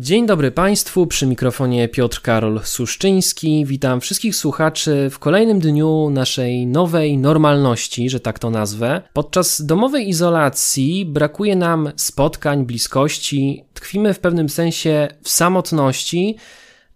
Dzień 0.00 0.26
dobry 0.26 0.50
Państwu, 0.50 1.06
przy 1.06 1.26
mikrofonie 1.26 1.88
Piotr 1.88 2.22
Karol 2.22 2.60
Suszczyński. 2.64 3.64
Witam 3.66 4.00
wszystkich 4.00 4.36
słuchaczy 4.36 5.08
w 5.10 5.18
kolejnym 5.18 5.60
dniu 5.60 6.10
naszej 6.10 6.66
nowej 6.66 7.18
normalności, 7.18 8.10
że 8.10 8.20
tak 8.20 8.38
to 8.38 8.50
nazwę. 8.50 9.02
Podczas 9.12 9.66
domowej 9.66 10.08
izolacji 10.08 11.06
brakuje 11.06 11.56
nam 11.56 11.92
spotkań, 11.96 12.66
bliskości, 12.66 13.64
tkwimy 13.74 14.14
w 14.14 14.18
pewnym 14.18 14.48
sensie 14.48 15.08
w 15.22 15.28
samotności, 15.28 16.36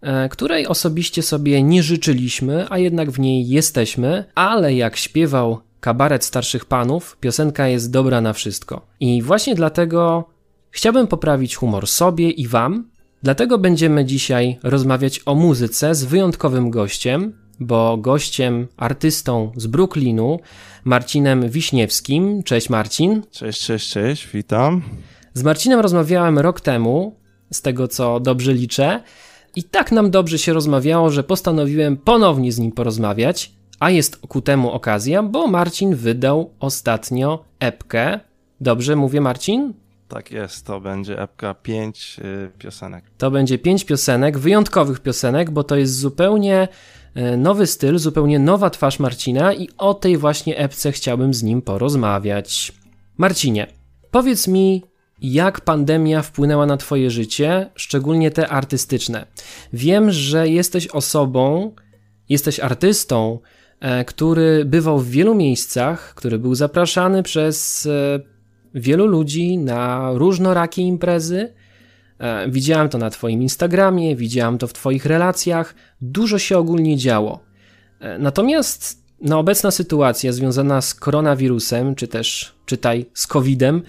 e, 0.01 0.29
której 0.29 0.67
osobiście 0.67 1.23
sobie 1.23 1.63
nie 1.63 1.83
życzyliśmy, 1.83 2.65
a 2.69 2.77
jednak 2.77 3.11
w 3.11 3.19
niej 3.19 3.47
jesteśmy, 3.47 4.25
ale 4.35 4.73
jak 4.73 4.97
śpiewał 4.97 5.59
kabaret 5.79 6.25
starszych 6.25 6.65
panów, 6.65 7.17
piosenka 7.19 7.67
jest 7.67 7.91
dobra 7.91 8.21
na 8.21 8.33
wszystko. 8.33 8.85
I 8.99 9.21
właśnie 9.21 9.55
dlatego 9.55 10.29
chciałbym 10.71 11.07
poprawić 11.07 11.55
humor 11.55 11.87
sobie 11.87 12.29
i 12.29 12.47
Wam, 12.47 12.92
Dlatego 13.23 13.57
będziemy 13.57 14.05
dzisiaj 14.05 14.59
rozmawiać 14.63 15.19
o 15.25 15.35
muzyce 15.35 15.95
z 15.95 16.03
wyjątkowym 16.03 16.69
gościem, 16.69 17.33
bo 17.59 17.97
gościem, 17.97 18.67
artystą 18.77 19.51
z 19.55 19.67
Brooklynu, 19.67 20.39
Marcinem 20.83 21.49
Wiśniewskim. 21.49 22.43
Cześć 22.43 22.69
Marcin. 22.69 23.21
Cześć, 23.31 23.61
cześć, 23.61 23.89
cześć, 23.89 24.27
witam. 24.33 24.81
Z 25.33 25.43
Marcinem 25.43 25.79
rozmawiałem 25.79 26.39
rok 26.39 26.61
temu, 26.61 27.15
z 27.51 27.61
tego 27.61 27.87
co 27.87 28.19
dobrze 28.19 28.53
liczę, 28.53 29.03
i 29.55 29.63
tak 29.63 29.91
nam 29.91 30.11
dobrze 30.11 30.37
się 30.37 30.53
rozmawiało, 30.53 31.09
że 31.09 31.23
postanowiłem 31.23 31.97
ponownie 31.97 32.51
z 32.51 32.59
nim 32.59 32.71
porozmawiać, 32.71 33.51
a 33.79 33.89
jest 33.89 34.17
ku 34.17 34.41
temu 34.41 34.71
okazja, 34.71 35.23
bo 35.23 35.47
Marcin 35.47 35.95
wydał 35.95 36.53
ostatnio 36.59 37.43
epkę. 37.59 38.19
Dobrze 38.61 38.95
mówię, 38.95 39.21
Marcin? 39.21 39.73
Tak 40.13 40.31
jest, 40.31 40.65
to 40.65 40.79
będzie 40.79 41.21
epka 41.21 41.53
5 41.53 42.19
y, 42.19 42.51
piosenek. 42.59 43.05
To 43.17 43.31
będzie 43.31 43.57
5 43.57 43.85
piosenek, 43.85 44.37
wyjątkowych 44.37 44.99
piosenek, 44.99 45.51
bo 45.51 45.63
to 45.63 45.75
jest 45.75 45.99
zupełnie 45.99 46.67
y, 47.17 47.37
nowy 47.37 47.67
styl, 47.67 47.97
zupełnie 47.97 48.39
nowa 48.39 48.69
twarz 48.69 48.99
Marcina 48.99 49.53
i 49.53 49.69
o 49.77 49.93
tej 49.93 50.17
właśnie 50.17 50.57
epce 50.57 50.91
chciałbym 50.91 51.33
z 51.33 51.43
nim 51.43 51.61
porozmawiać. 51.61 52.71
Marcinie, 53.17 53.67
powiedz 54.11 54.47
mi, 54.47 54.83
jak 55.21 55.61
pandemia 55.61 56.21
wpłynęła 56.21 56.65
na 56.65 56.77
Twoje 56.77 57.11
życie, 57.11 57.69
szczególnie 57.75 58.31
te 58.31 58.49
artystyczne. 58.49 59.25
Wiem, 59.73 60.11
że 60.11 60.49
jesteś 60.49 60.87
osobą, 60.87 61.75
jesteś 62.29 62.59
artystą, 62.59 63.39
e, 63.79 64.05
który 64.05 64.65
bywał 64.65 64.99
w 64.99 65.09
wielu 65.09 65.35
miejscach, 65.35 66.13
który 66.15 66.39
był 66.39 66.55
zapraszany 66.55 67.23
przez 67.23 67.85
e, 67.85 68.32
wielu 68.73 69.07
ludzi 69.07 69.57
na 69.57 70.11
różnorakie 70.13 70.81
imprezy. 70.81 71.53
E, 72.19 72.49
widziałem 72.49 72.89
to 72.89 72.97
na 72.97 73.09
Twoim 73.09 73.41
Instagramie, 73.41 74.15
widziałem 74.15 74.57
to 74.57 74.67
w 74.67 74.73
Twoich 74.73 75.05
relacjach. 75.05 75.75
Dużo 76.01 76.39
się 76.39 76.57
ogólnie 76.57 76.97
działo. 76.97 77.39
E, 77.99 78.19
natomiast 78.19 79.03
no, 79.21 79.39
obecna 79.39 79.71
sytuacja 79.71 80.31
związana 80.31 80.81
z 80.81 80.93
koronawirusem, 80.93 81.95
czy 81.95 82.07
też 82.07 82.55
czytaj 82.65 83.05
z 83.13 83.27
COVID-em, 83.27 83.81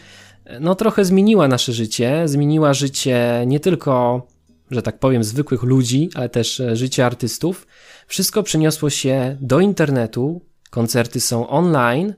e, 0.45 0.61
no 0.61 0.75
trochę 0.75 1.05
zmieniła 1.05 1.49
nasze 1.49 1.73
życie. 1.73 2.29
Zmieniła 2.29 2.75
życie 2.75 3.45
nie 3.47 3.61
tylko, 3.61 4.27
że 4.71 4.83
tak 4.83 4.99
powiem, 4.99 5.25
zwykłych 5.25 5.63
ludzi, 5.63 6.11
ale 6.15 6.29
też 6.29 6.63
życie 6.73 7.07
artystów. 7.07 7.67
Wszystko 8.07 8.43
przeniosło 8.43 8.91
się 8.91 9.37
do 9.41 9.61
internetu, 9.61 10.41
koncerty 10.71 11.21
są 11.21 11.49
online. 11.49 12.15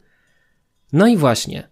No 0.92 1.06
i 1.06 1.16
właśnie, 1.16 1.68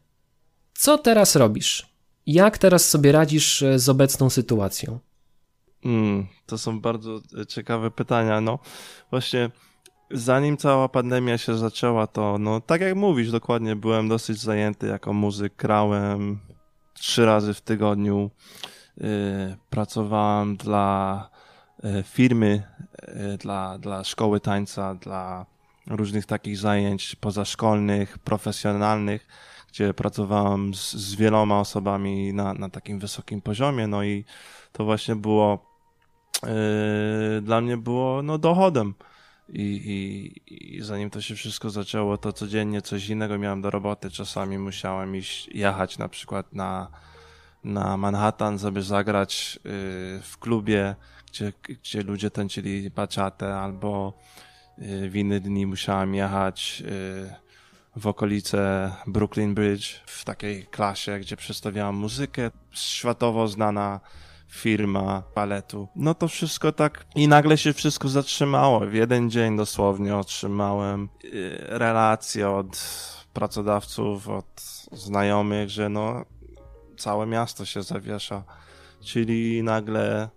co 0.75 0.99
teraz 0.99 1.37
robisz? 1.37 1.87
Jak 2.27 2.59
teraz 2.59 2.89
sobie 2.89 3.13
radzisz 3.13 3.63
e, 3.63 3.79
z 3.79 3.89
obecną 3.89 4.31
sytuacją? 4.31 4.99
Mm, 5.85 6.27
to 6.47 6.59
są 6.59 6.81
bardzo 6.81 7.21
e, 7.41 7.47
ciekawe 7.47 7.91
pytania. 7.91 8.41
No 8.41 8.59
właśnie, 9.11 9.51
zanim 10.11 10.57
cała 10.57 10.89
pandemia 10.89 11.39
się 11.39 11.59
zaczęła, 11.59 12.07
to 12.07 12.39
no 12.39 12.61
tak 12.61 12.81
jak 12.81 12.97
mówisz, 12.97 13.31
dokładnie 13.31 13.77
byłem 13.77 14.09
dosyć 14.09 14.39
zajęty 14.39 14.87
jako 14.87 15.13
muzyk. 15.13 15.53
Grałem 15.57 16.39
trzy 16.95 17.27
razy 17.27 17.55
w 17.55 17.61
tygodniu. 17.61 18.31
Yy, 18.97 19.07
pracowałem 19.71 20.57
dla 20.57 21.31
yy, 21.83 22.03
firmy, 22.03 22.63
yy, 23.09 23.39
dla, 23.39 23.79
dla 23.79 24.05
szkoły 24.05 24.41
tańca, 24.41 24.95
dla 24.95 25.47
różnych 25.87 26.27
takich 26.27 26.59
zajęć 26.59 27.17
pozaszkolnych, 27.17 28.19
profesjonalnych 28.19 29.27
gdzie 29.75 29.95
pracowałem 29.95 30.75
z, 30.75 30.93
z 30.93 31.15
wieloma 31.15 31.61
osobami 31.61 32.33
na, 32.33 32.55
na 32.55 32.69
takim 32.69 32.99
wysokim 32.99 33.41
poziomie, 33.41 33.87
no 33.87 34.05
i 34.05 34.25
to 34.73 34.85
właśnie 34.85 35.17
było 35.17 35.67
yy, 36.43 37.41
dla 37.43 37.61
mnie 37.61 37.77
było 37.77 38.23
no, 38.23 38.39
dochodem. 38.39 38.95
I, 39.49 39.63
i, 39.63 40.77
I 40.77 40.83
zanim 40.83 41.11
to 41.11 41.21
się 41.21 41.35
wszystko 41.35 41.71
zaczęło, 41.71 42.19
to 42.19 42.33
codziennie 42.33 42.83
coś 42.83 43.09
innego 43.09 43.39
miałem 43.39 43.63
do 43.63 43.71
roboty. 43.71 44.11
Czasami 44.11 44.59
musiałem 44.59 45.17
iść, 45.17 45.49
jechać 45.49 45.99
na 45.99 46.09
przykład 46.09 46.53
na, 46.53 46.89
na 47.65 47.97
Manhattan, 47.97 48.59
żeby 48.59 48.83
zagrać 48.83 49.55
yy, 49.65 49.71
w 50.23 50.39
klubie, 50.41 50.95
gdzie, 51.27 51.53
gdzie 51.63 52.03
ludzie 52.03 52.31
tańczyli 52.31 52.91
baciatę, 52.91 53.57
albo 53.57 54.13
yy, 54.79 55.11
w 55.11 55.17
inne 55.17 55.41
dni 55.41 55.67
musiałem 55.67 56.15
jechać 56.15 56.81
yy, 56.81 57.44
w 57.97 58.07
okolice 58.07 58.91
Brooklyn 59.07 59.55
Bridge 59.55 60.01
w 60.07 60.25
takiej 60.25 60.67
klasie, 60.67 61.19
gdzie 61.19 61.37
przedstawiałam 61.37 61.97
muzykę, 61.97 62.51
światowo 62.71 63.49
znana 63.49 64.01
firma 64.49 65.23
paletu. 65.35 65.89
No 65.97 66.15
to 66.15 66.29
wszystko 66.29 66.73
tak 66.73 67.07
i 67.15 67.29
nagle 67.29 67.59
się 67.59 67.73
wszystko 67.73 68.09
zatrzymało. 68.09 68.81
W 68.81 68.95
jeden 68.95 69.31
dzień 69.31 69.57
dosłownie 69.57 70.17
otrzymałem 70.17 71.09
y, 71.25 71.57
relacje 71.69 72.51
od 72.51 72.79
pracodawców, 73.33 74.29
od 74.29 74.63
znajomych, 74.93 75.71
że 75.71 75.89
no 75.89 76.25
całe 76.97 77.27
miasto 77.27 77.65
się 77.65 77.83
zawiesza. 77.83 78.45
Czyli 79.01 79.63
nagle 79.63 80.29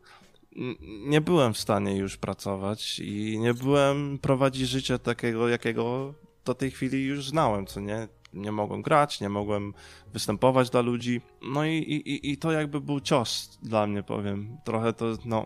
nie 1.06 1.22
byłem 1.22 1.54
w 1.54 1.58
stanie 1.58 1.98
już 1.98 2.18
pracować 2.18 3.00
i 3.00 3.40
nie 3.40 3.54
byłem 3.54 4.20
prowadzić 4.20 4.70
życia 4.70 4.98
takiego, 4.98 5.50
jakiego 5.50 6.14
do 6.48 6.56
tej 6.56 6.72
chwili 6.72 7.06
już 7.06 7.30
znałem, 7.30 7.66
co 7.66 7.80
nie? 7.80 8.08
Nie 8.34 8.52
mogłem 8.52 8.82
grać, 8.82 9.22
nie 9.22 9.30
mogłem 9.30 9.74
występować 10.14 10.70
dla 10.70 10.82
ludzi. 10.82 11.22
No 11.42 11.66
i, 11.66 11.72
i, 11.72 12.32
i 12.32 12.38
to 12.38 12.52
jakby 12.52 12.82
był 12.82 13.00
cios 13.00 13.60
dla 13.64 13.88
mnie, 13.88 14.04
powiem. 14.04 14.58
Trochę 14.64 14.94
to, 14.94 15.06
no. 15.26 15.46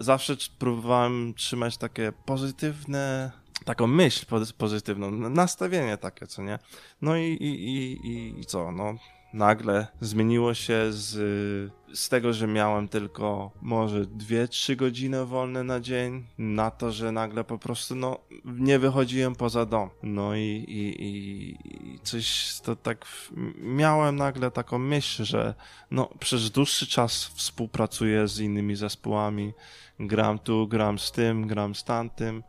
Zawsze 0.00 0.36
próbowałem 0.58 1.34
trzymać 1.34 1.76
takie 1.76 2.12
pozytywne, 2.24 3.32
taką 3.64 3.86
myśl 3.86 4.26
pozytywną, 4.58 5.10
nastawienie 5.10 5.96
takie, 5.96 6.26
co 6.26 6.42
nie? 6.42 6.58
No 7.02 7.16
i, 7.16 7.24
i, 7.24 7.52
i, 8.06 8.40
i 8.40 8.44
co, 8.44 8.72
no 8.72 8.94
nagle 9.36 9.86
zmieniło 10.00 10.54
się 10.54 10.92
z, 10.92 11.12
z 11.94 12.08
tego, 12.08 12.32
że 12.32 12.46
miałem 12.46 12.88
tylko 12.88 13.50
może 13.62 14.04
2-3 14.04 14.76
godziny 14.76 15.26
wolne 15.26 15.64
na 15.64 15.80
dzień, 15.80 16.26
na 16.38 16.70
to, 16.70 16.92
że 16.92 17.12
nagle 17.12 17.44
po 17.44 17.58
prostu 17.58 17.94
no, 17.94 18.18
nie 18.44 18.78
wychodziłem 18.78 19.36
poza 19.36 19.66
dom. 19.66 19.90
No 20.02 20.36
i, 20.36 20.64
i, 20.68 21.02
i 21.94 22.00
coś 22.00 22.58
to 22.60 22.76
tak 22.76 23.06
miałem 23.58 24.16
nagle 24.16 24.50
taką 24.50 24.78
myśl, 24.78 25.24
że 25.24 25.54
no, 25.90 26.08
przez 26.18 26.50
dłuższy 26.50 26.86
czas 26.86 27.24
współpracuję 27.24 28.28
z 28.28 28.40
innymi 28.40 28.76
zespołami, 28.76 29.52
gram 30.00 30.38
tu, 30.38 30.68
gram 30.68 30.98
z 30.98 31.12
tym, 31.12 31.46
gram 31.46 31.74
z 31.74 31.84
tamtym 31.84 32.42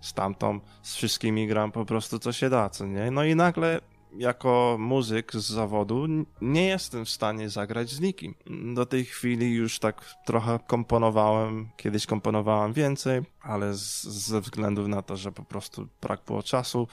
z 0.00 0.12
tamtą, 0.12 0.60
z 0.82 0.94
wszystkimi 0.94 1.46
gram 1.46 1.72
po 1.72 1.84
prostu 1.84 2.18
co 2.18 2.32
się 2.32 2.50
da, 2.50 2.68
co 2.68 2.86
nie? 2.86 3.10
No 3.10 3.24
i 3.24 3.36
nagle 3.36 3.80
jako 4.16 4.76
muzyk 4.78 5.32
z 5.32 5.46
zawodu 5.46 6.06
nie 6.40 6.66
jestem 6.66 7.04
w 7.04 7.10
stanie 7.10 7.48
zagrać 7.48 7.90
z 7.90 8.00
nikim. 8.00 8.34
Do 8.74 8.86
tej 8.86 9.04
chwili 9.04 9.54
już 9.54 9.78
tak 9.78 10.04
trochę 10.26 10.58
komponowałem, 10.66 11.68
kiedyś 11.76 12.06
komponowałem 12.06 12.72
więcej, 12.72 13.22
ale 13.48 13.74
z, 13.74 14.02
ze 14.04 14.40
względu 14.40 14.88
na 14.88 15.02
to, 15.02 15.16
że 15.16 15.32
po 15.32 15.44
prostu 15.44 15.88
brak 16.00 16.20
było 16.26 16.42
czasu, 16.42 16.88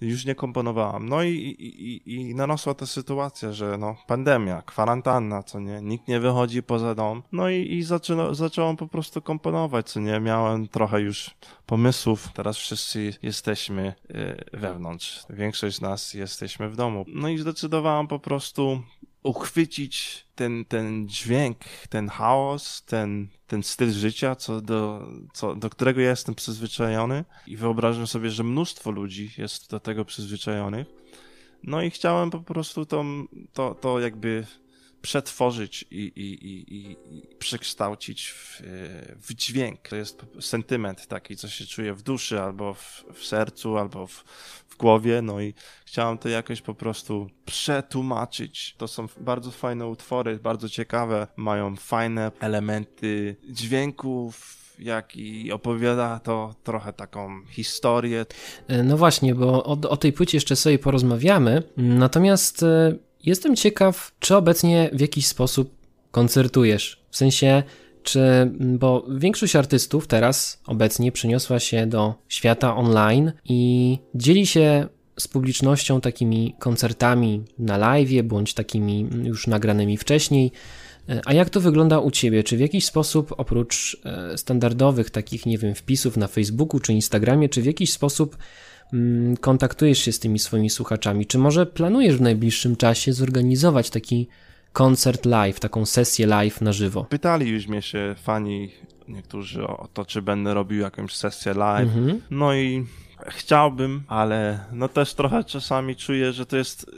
już 0.00 0.24
nie 0.24 0.34
komponowałem. 0.34 1.08
No 1.08 1.22
i, 1.22 1.28
i, 1.28 2.14
i, 2.14 2.34
narosła 2.34 2.74
ta 2.74 2.86
sytuacja, 2.86 3.52
że 3.52 3.78
no, 3.78 3.96
pandemia, 4.06 4.62
kwarantanna, 4.62 5.42
co 5.42 5.60
nie, 5.60 5.80
nikt 5.82 6.08
nie 6.08 6.20
wychodzi 6.20 6.62
poza 6.62 6.94
dom. 6.94 7.22
No 7.32 7.50
i, 7.50 7.72
i 7.72 7.82
zaczęło, 7.82 8.34
zacząłem 8.34 8.76
po 8.76 8.86
prostu 8.88 9.22
komponować, 9.22 9.90
co 9.90 10.00
nie, 10.00 10.20
miałem 10.20 10.68
trochę 10.68 11.00
już 11.00 11.30
pomysłów. 11.66 12.28
Teraz 12.34 12.56
wszyscy 12.56 13.14
jesteśmy 13.22 13.94
y, 14.10 14.58
wewnątrz. 14.58 15.24
Większość 15.30 15.76
z 15.76 15.80
nas 15.80 16.14
jesteśmy 16.14 16.68
w 16.68 16.76
domu. 16.76 17.04
No 17.08 17.28
i 17.28 17.38
zdecydowałem 17.38 18.06
po 18.06 18.18
prostu 18.18 18.82
uchwycić 19.22 20.26
ten, 20.34 20.64
ten 20.64 21.08
dźwięk, 21.08 21.58
ten 21.88 22.08
chaos, 22.08 22.82
ten, 22.84 23.28
ten 23.46 23.62
styl 23.62 23.90
życia, 23.90 24.36
co 24.36 24.60
do, 24.60 25.08
co, 25.32 25.54
do 25.54 25.70
którego 25.70 26.00
ja 26.00 26.10
jestem 26.10 26.34
przyzwyczajony 26.34 27.24
i 27.46 27.56
wyobrażam 27.56 28.06
sobie, 28.06 28.30
że 28.30 28.44
mnóstwo 28.44 28.90
ludzi 28.90 29.30
jest 29.38 29.70
do 29.70 29.80
tego 29.80 30.04
przyzwyczajonych. 30.04 30.86
No 31.62 31.82
i 31.82 31.90
chciałem 31.90 32.30
po 32.30 32.40
prostu 32.40 32.86
to, 32.86 33.04
to, 33.52 33.74
to 33.74 34.00
jakby 34.00 34.46
przetworzyć 35.02 35.84
i, 35.90 35.96
i, 35.96 36.46
i, 36.46 36.76
i 36.76 37.36
przekształcić 37.38 38.28
w, 38.28 38.62
w, 39.16 39.34
dźwięk. 39.34 39.88
To 39.88 39.96
jest 39.96 40.22
sentyment 40.40 41.06
taki, 41.06 41.36
co 41.36 41.48
się 41.48 41.66
czuje 41.66 41.94
w 41.94 42.02
duszy, 42.02 42.40
albo 42.40 42.74
w, 42.74 43.04
w 43.14 43.24
sercu, 43.24 43.78
albo 43.78 44.06
w, 44.06 44.24
w 44.68 44.76
głowie, 44.76 45.22
no 45.22 45.40
i 45.40 45.54
chciałem 45.84 46.18
to 46.18 46.28
jakoś 46.28 46.62
po 46.62 46.74
prostu 46.74 47.30
przetłumaczyć. 47.44 48.74
To 48.78 48.88
są 48.88 49.06
bardzo 49.20 49.50
fajne 49.50 49.86
utwory, 49.86 50.38
bardzo 50.38 50.68
ciekawe, 50.68 51.26
mają 51.36 51.76
fajne 51.76 52.32
elementy 52.40 53.36
dźwięków, 53.48 54.60
jak 54.80 55.16
i 55.16 55.52
opowiada 55.52 56.18
to 56.18 56.54
trochę 56.64 56.92
taką 56.92 57.46
historię. 57.46 58.26
E, 58.68 58.82
no 58.82 58.96
właśnie, 58.96 59.34
bo 59.34 59.64
o, 59.64 59.78
o 59.88 59.96
tej 59.96 60.12
płycie 60.12 60.36
jeszcze 60.36 60.56
sobie 60.56 60.78
porozmawiamy, 60.78 61.62
natomiast 61.76 62.62
e, 62.62 62.96
jestem 63.24 63.56
ciekaw, 63.56 64.12
czy 64.18 64.36
obecnie 64.36 64.90
w 64.92 65.00
jakiś 65.00 65.26
sposób 65.26 65.74
koncertujesz, 66.10 67.04
w 67.10 67.16
sensie 67.16 67.62
czy, 68.02 68.20
bo 68.60 69.06
większość 69.16 69.56
artystów 69.56 70.06
teraz 70.06 70.60
obecnie 70.66 71.12
przeniosła 71.12 71.60
się 71.60 71.86
do 71.86 72.14
świata 72.28 72.76
online 72.76 73.32
i 73.44 73.98
dzieli 74.14 74.46
się 74.46 74.88
z 75.18 75.28
publicznością 75.28 76.00
takimi 76.00 76.54
koncertami 76.58 77.44
na 77.58 77.76
live, 77.76 78.22
bądź 78.24 78.54
takimi 78.54 79.08
już 79.22 79.46
nagranymi 79.46 79.96
wcześniej. 79.96 80.52
A 81.24 81.32
jak 81.32 81.50
to 81.50 81.60
wygląda 81.60 81.98
u 81.98 82.10
Ciebie? 82.10 82.42
Czy 82.42 82.56
w 82.56 82.60
jakiś 82.60 82.84
sposób, 82.84 83.34
oprócz 83.36 84.00
e, 84.04 84.38
standardowych 84.38 85.10
takich, 85.10 85.46
nie 85.46 85.58
wiem, 85.58 85.74
wpisów 85.74 86.16
na 86.16 86.28
Facebooku 86.28 86.80
czy 86.80 86.92
Instagramie, 86.92 87.48
czy 87.48 87.62
w 87.62 87.66
jakiś 87.66 87.92
sposób 87.92 88.36
kontaktujesz 89.40 89.98
się 89.98 90.12
z 90.12 90.18
tymi 90.18 90.38
swoimi 90.38 90.70
słuchaczami? 90.70 91.26
Czy 91.26 91.38
może 91.38 91.66
planujesz 91.66 92.16
w 92.16 92.20
najbliższym 92.20 92.76
czasie 92.76 93.12
zorganizować 93.12 93.90
taki 93.90 94.28
koncert 94.72 95.26
live, 95.26 95.60
taką 95.60 95.86
sesję 95.86 96.26
live 96.26 96.60
na 96.60 96.72
żywo? 96.72 97.04
Pytali 97.04 97.48
już 97.48 97.66
mnie 97.66 97.82
się 97.82 98.14
fani 98.22 98.70
niektórzy 99.08 99.66
o 99.66 99.88
to, 99.94 100.04
czy 100.04 100.22
będę 100.22 100.54
robił 100.54 100.80
jakąś 100.80 101.16
sesję 101.16 101.54
live. 101.54 101.96
Mhm. 101.96 102.20
No 102.30 102.54
i 102.54 102.86
chciałbym, 103.28 104.02
ale 104.08 104.60
no 104.72 104.88
też 104.88 105.14
trochę 105.14 105.44
czasami 105.44 105.96
czuję, 105.96 106.32
że 106.32 106.46
to 106.46 106.56
jest 106.56 106.90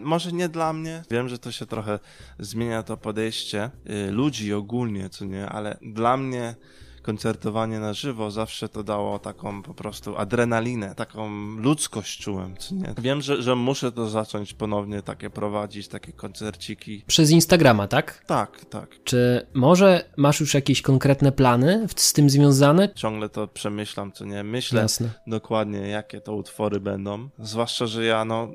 może 0.00 0.32
nie 0.32 0.48
dla 0.48 0.72
mnie. 0.72 1.02
Wiem, 1.10 1.28
że 1.28 1.38
to 1.38 1.52
się 1.52 1.66
trochę 1.66 1.98
zmienia 2.38 2.82
to 2.82 2.96
podejście 2.96 3.70
y, 4.08 4.10
ludzi 4.10 4.52
ogólnie, 4.52 5.08
co 5.08 5.24
nie, 5.24 5.48
ale 5.48 5.78
dla 5.82 6.16
mnie 6.16 6.54
koncertowanie 7.02 7.80
na 7.80 7.94
żywo 7.94 8.30
zawsze 8.30 8.68
to 8.68 8.82
dało 8.82 9.18
taką 9.18 9.62
po 9.62 9.74
prostu 9.74 10.16
adrenalinę, 10.16 10.94
taką 10.94 11.30
ludzkość 11.56 12.20
czułem, 12.20 12.56
co 12.56 12.74
nie. 12.74 12.94
Wiem, 12.98 13.22
że, 13.22 13.42
że 13.42 13.56
muszę 13.56 13.92
to 13.92 14.08
zacząć 14.08 14.54
ponownie 14.54 15.02
takie 15.02 15.30
prowadzić, 15.30 15.88
takie 15.88 16.12
koncerciki. 16.12 17.04
Przez 17.06 17.30
Instagrama, 17.30 17.88
tak? 17.88 18.24
Tak, 18.26 18.64
tak. 18.64 18.96
Czy 19.04 19.46
może 19.54 20.04
masz 20.16 20.40
już 20.40 20.54
jakieś 20.54 20.82
konkretne 20.82 21.32
plany 21.32 21.86
z 21.96 22.12
tym 22.12 22.30
związane? 22.30 22.94
Ciągle 22.94 23.28
to 23.28 23.48
przemyślam, 23.48 24.12
co 24.12 24.24
nie. 24.24 24.44
Myślę 24.44 24.82
Jasne. 24.82 25.10
dokładnie, 25.26 25.78
jakie 25.78 26.20
to 26.20 26.34
utwory 26.34 26.80
będą. 26.80 27.28
Zwłaszcza, 27.38 27.86
że 27.86 28.04
ja 28.04 28.24
no 28.24 28.48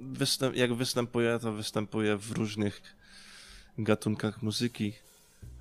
występ, 0.00 0.56
jak 0.56 0.74
występuję, 0.74 1.38
to 1.42 1.52
występuję 1.52 2.16
w 2.16 2.32
różnych 2.32 2.82
gatunkach 3.78 4.42
muzyki. 4.42 4.92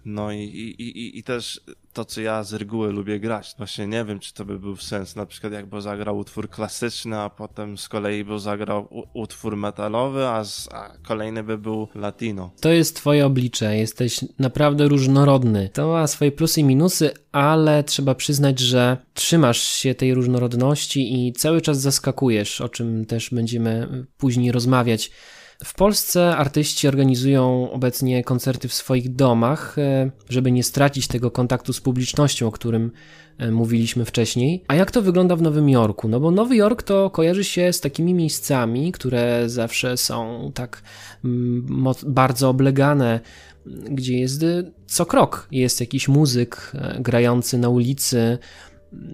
No 0.06 0.32
i, 0.32 0.40
i, 0.40 0.82
i, 0.82 1.20
i 1.20 1.24
też 1.24 1.62
to, 1.94 2.06
co 2.06 2.22
ja 2.22 2.44
z 2.44 2.54
reguły 2.54 2.92
lubię 2.92 3.20
grać. 3.20 3.54
Właśnie 3.58 3.88
nie 3.88 4.06
wiem, 4.06 4.20
czy 4.20 4.34
to 4.34 4.46
by 4.46 4.60
był 4.60 4.78
sens. 4.78 5.16
Na 5.16 5.26
przykład 5.26 5.54
jakby 5.54 5.82
zagrał 5.82 6.18
utwór 6.18 6.50
klasyczny, 6.50 7.20
a 7.20 7.30
potem 7.30 7.78
z 7.78 7.90
kolei 7.90 8.24
by 8.24 8.40
zagrał 8.40 9.06
utwór 9.14 9.58
metalowy, 9.58 10.28
a, 10.28 10.44
z, 10.44 10.70
a 10.74 10.98
kolejny 11.04 11.44
by 11.44 11.58
był 11.58 11.88
latino. 11.96 12.52
To 12.62 12.70
jest 12.70 12.96
twoje 12.96 13.26
oblicze. 13.26 13.78
Jesteś 13.78 14.20
naprawdę 14.40 14.88
różnorodny. 14.88 15.70
To 15.74 15.88
ma 15.88 16.08
swoje 16.08 16.32
plusy 16.32 16.62
i 16.62 16.64
minusy, 16.64 17.12
ale 17.32 17.84
trzeba 17.84 18.16
przyznać, 18.16 18.60
że 18.60 18.98
trzymasz 19.14 19.62
się 19.62 19.96
tej 19.96 20.14
różnorodności 20.14 21.28
i 21.28 21.34
cały 21.34 21.62
czas 21.62 21.82
zaskakujesz, 21.82 22.62
o 22.62 22.70
czym 22.70 23.06
też 23.06 23.30
będziemy 23.30 24.06
później 24.18 24.52
rozmawiać. 24.52 25.12
W 25.64 25.74
Polsce 25.74 26.38
artyści 26.38 26.88
organizują 26.88 27.72
obecnie 27.72 28.24
koncerty 28.24 28.68
w 28.68 28.74
swoich 28.74 29.16
domach, 29.16 29.78
e, 29.78 30.12
żeby 30.30 30.52
nie 30.52 30.64
stracić 30.64 31.08
tego 31.08 31.32
kontaktu 31.32 31.74
z 31.74 31.82
publicznością, 31.82 32.48
o 32.48 32.52
którym 32.52 32.92
e, 33.38 33.52
mówiliśmy 33.52 34.06
wcześniej. 34.06 34.64
A 34.68 34.76
jak 34.76 34.92
to 34.92 35.02
wygląda 35.02 35.36
w 35.36 35.42
Nowym 35.42 35.70
Jorku? 35.70 36.08
No 36.08 36.20
bo 36.20 36.32
Nowy 36.32 36.56
Jork 36.56 36.84
to 36.84 37.10
kojarzy 37.10 37.44
się 37.44 37.74
z 37.74 37.82
takimi 37.82 38.14
miejscami, 38.14 38.92
które 38.92 39.50
zawsze 39.50 39.98
są 39.98 40.52
tak 40.54 40.82
mm, 41.26 41.94
bardzo 42.08 42.50
oblegane, 42.50 43.20
gdzie 43.66 44.20
jest 44.20 44.44
y, 44.44 44.72
co 44.86 45.06
krok 45.06 45.48
jest 45.52 45.80
jakiś 45.80 46.08
muzyk 46.08 46.72
e, 46.76 47.02
grający 47.02 47.58
na 47.58 47.70
ulicy, 47.70 48.38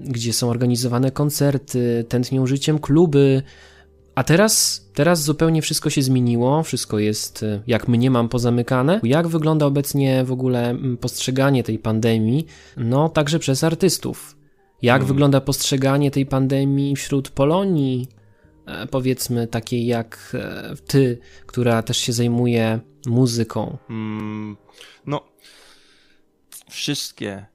gdzie 0.04 0.34
są 0.34 0.50
organizowane 0.50 1.12
koncerty, 1.12 2.06
tętnią 2.10 2.48
życiem 2.48 2.80
kluby, 2.80 3.44
a 4.20 4.24
teraz, 4.24 4.86
teraz 4.94 5.24
zupełnie 5.24 5.62
wszystko 5.62 5.90
się 5.90 6.02
zmieniło, 6.02 6.64
wszystko 6.64 7.00
jest, 7.00 7.44
e, 7.44 7.62
jak 7.68 7.88
mnie 7.88 8.12
mam 8.12 8.30
pozamykane. 8.30 9.00
Jak 9.04 9.28
wygląda 9.28 9.66
obecnie 9.66 10.24
w 10.24 10.32
ogóle 10.32 10.78
postrzeganie 11.02 11.64
tej 11.64 11.80
pandemii? 11.80 12.46
No, 12.78 13.10
także 13.10 13.40
przez 13.40 13.64
artystów. 13.64 14.38
Jak 14.82 14.96
hmm. 14.98 15.08
wygląda 15.08 15.42
postrzeganie 15.42 16.12
tej 16.12 16.26
pandemii 16.26 16.96
wśród 16.96 17.30
Polonii, 17.30 18.08
e, 18.66 18.88
powiedzmy 18.88 19.48
takiej 19.48 19.86
jak 19.86 20.32
e, 20.34 20.74
ty, 20.88 21.20
która 21.46 21.84
też 21.84 21.98
się 21.98 22.14
zajmuje 22.14 22.80
muzyką? 23.08 23.78
Hmm, 23.88 24.58
no, 25.06 25.22
wszystkie 26.70 27.46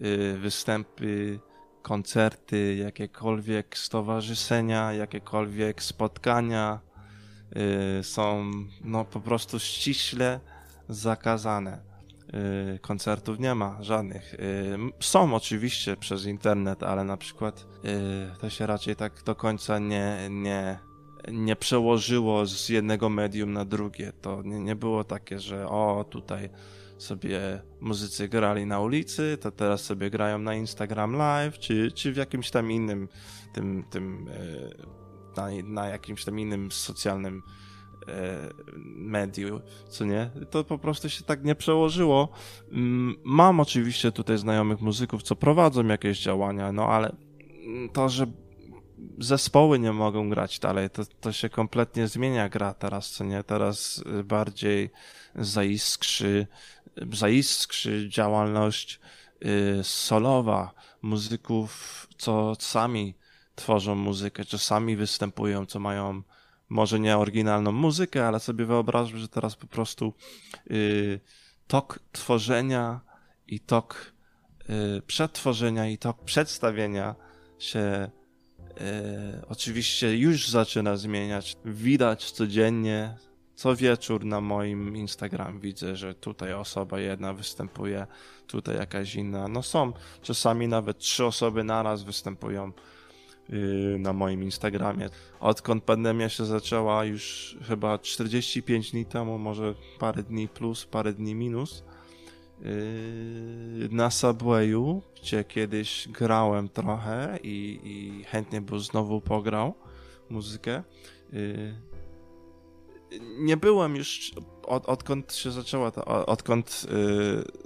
y, 0.00 0.38
występy 0.38 1.38
koncerty, 1.82 2.76
jakiekolwiek 2.76 3.78
stowarzyszenia, 3.78 4.92
jakiekolwiek 4.92 5.82
spotkania 5.82 6.80
y, 8.00 8.04
są 8.04 8.50
no, 8.84 9.04
po 9.04 9.20
prostu 9.20 9.58
ściśle 9.58 10.40
zakazane. 10.88 11.90
Y, 12.74 12.78
koncertów 12.78 13.38
nie 13.38 13.54
ma 13.54 13.82
żadnych. 13.82 14.34
Y, 14.34 14.78
są 15.00 15.34
oczywiście 15.34 15.96
przez 15.96 16.26
internet, 16.26 16.82
ale 16.82 17.04
na 17.04 17.16
przykład 17.16 17.66
to 18.40 18.50
się 18.50 18.66
raczej 18.66 18.96
tak 18.96 19.22
do 19.22 19.34
końca 19.34 19.78
nie, 19.78 20.28
nie, 20.30 20.78
nie 21.32 21.56
przełożyło 21.56 22.46
z 22.46 22.68
jednego 22.68 23.08
medium 23.08 23.52
na 23.52 23.64
drugie. 23.64 24.12
To 24.20 24.42
nie, 24.42 24.60
nie 24.60 24.76
było 24.76 25.04
takie, 25.04 25.38
że 25.38 25.68
o 25.68 26.04
tutaj 26.10 26.50
sobie 27.02 27.62
muzycy 27.80 28.28
grali 28.28 28.66
na 28.66 28.80
ulicy, 28.80 29.38
to 29.40 29.50
teraz 29.50 29.84
sobie 29.84 30.10
grają 30.10 30.38
na 30.38 30.54
Instagram 30.54 31.12
Live, 31.12 31.58
czy, 31.58 31.92
czy 31.92 32.12
w 32.12 32.16
jakimś 32.16 32.50
tam 32.50 32.70
innym, 32.70 33.08
tym, 33.54 33.84
tym 33.90 34.28
e, 34.28 35.00
na, 35.36 35.48
na 35.64 35.88
jakimś 35.88 36.24
tam 36.24 36.38
innym 36.38 36.72
socjalnym 36.72 37.42
e, 38.08 38.36
medium, 38.96 39.60
co 39.88 40.04
nie? 40.04 40.30
To 40.50 40.64
po 40.64 40.78
prostu 40.78 41.08
się 41.08 41.24
tak 41.24 41.44
nie 41.44 41.54
przełożyło. 41.54 42.28
Mm, 42.72 43.14
mam 43.24 43.60
oczywiście 43.60 44.12
tutaj 44.12 44.38
znajomych 44.38 44.80
muzyków, 44.80 45.22
co 45.22 45.36
prowadzą 45.36 45.86
jakieś 45.86 46.20
działania, 46.20 46.72
no 46.72 46.86
ale 46.86 47.16
to, 47.92 48.08
że 48.08 48.26
zespoły 49.18 49.78
nie 49.78 49.92
mogą 49.92 50.30
grać 50.30 50.58
dalej, 50.58 50.90
to, 50.90 51.02
to 51.20 51.32
się 51.32 51.48
kompletnie 51.48 52.08
zmienia 52.08 52.48
gra 52.48 52.74
teraz, 52.74 53.10
co 53.10 53.24
nie? 53.24 53.44
Teraz 53.44 54.04
bardziej 54.24 54.90
zaiskrzy 55.34 56.46
zaiskrzy 57.12 58.08
działalność 58.08 59.00
y, 59.44 59.84
solowa 59.84 60.74
muzyków, 61.02 62.06
co 62.18 62.54
sami 62.58 63.14
tworzą 63.54 63.94
muzykę, 63.94 64.44
czy 64.44 64.58
sami 64.58 64.96
występują, 64.96 65.66
co 65.66 65.80
mają 65.80 66.22
może 66.68 67.00
nie 67.00 67.18
oryginalną 67.18 67.72
muzykę, 67.72 68.28
ale 68.28 68.40
sobie 68.40 68.64
wyobrażam, 68.64 69.18
że 69.18 69.28
teraz 69.28 69.56
po 69.56 69.66
prostu 69.66 70.14
y, 70.70 71.20
tok 71.66 71.98
tworzenia 72.12 73.00
i 73.46 73.60
tok 73.60 74.12
y, 74.98 75.02
przetworzenia 75.02 75.88
i 75.88 75.98
tok 75.98 76.24
przedstawienia 76.24 77.14
się 77.58 78.10
oczywiście 79.48 80.16
już 80.16 80.48
zaczyna 80.48 80.96
zmieniać. 80.96 81.56
Widać 81.64 82.32
codziennie 82.32 83.14
co 83.60 83.76
wieczór 83.76 84.24
na 84.24 84.40
moim 84.40 84.96
Instagram 84.96 85.60
widzę, 85.60 85.96
że 85.96 86.14
tutaj 86.14 86.54
osoba 86.54 87.00
jedna 87.00 87.34
występuje, 87.34 88.06
tutaj 88.46 88.76
jakaś 88.76 89.14
inna. 89.14 89.48
No 89.48 89.62
są, 89.62 89.92
czasami 90.22 90.68
nawet 90.68 90.98
trzy 90.98 91.24
osoby 91.24 91.64
naraz 91.64 92.02
występują 92.02 92.72
yy, 93.48 93.96
na 93.98 94.12
moim 94.12 94.42
Instagramie. 94.42 95.08
Odkąd 95.40 95.84
pandemia 95.84 96.28
się 96.28 96.44
zaczęła 96.44 97.04
już 97.04 97.56
chyba 97.68 97.98
45 97.98 98.90
dni 98.90 99.06
temu, 99.06 99.38
może 99.38 99.74
parę 99.98 100.22
dni 100.22 100.48
plus, 100.48 100.84
parę 100.84 101.12
dni 101.12 101.34
minus, 101.34 101.84
na 103.90 104.10
Subwayu, 104.10 105.02
gdzie 105.22 105.44
kiedyś 105.44 106.08
grałem 106.08 106.68
trochę 106.68 107.38
i, 107.42 107.80
i 107.84 108.24
chętnie 108.24 108.60
bym 108.60 108.80
znowu 108.80 109.20
pograł 109.20 109.74
muzykę. 110.30 110.82
Yy, 111.32 111.74
nie 113.38 113.56
byłem 113.56 113.96
już 113.96 114.32
od, 114.62 114.86
odkąd 114.86 115.34
się 115.34 115.50
zaczęła, 115.50 115.90
to, 115.90 116.26
odkąd 116.26 116.86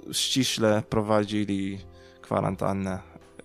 y, 0.09 0.13
ściśle 0.13 0.83
prowadzili 0.89 1.79
kwarantannę, 2.21 2.99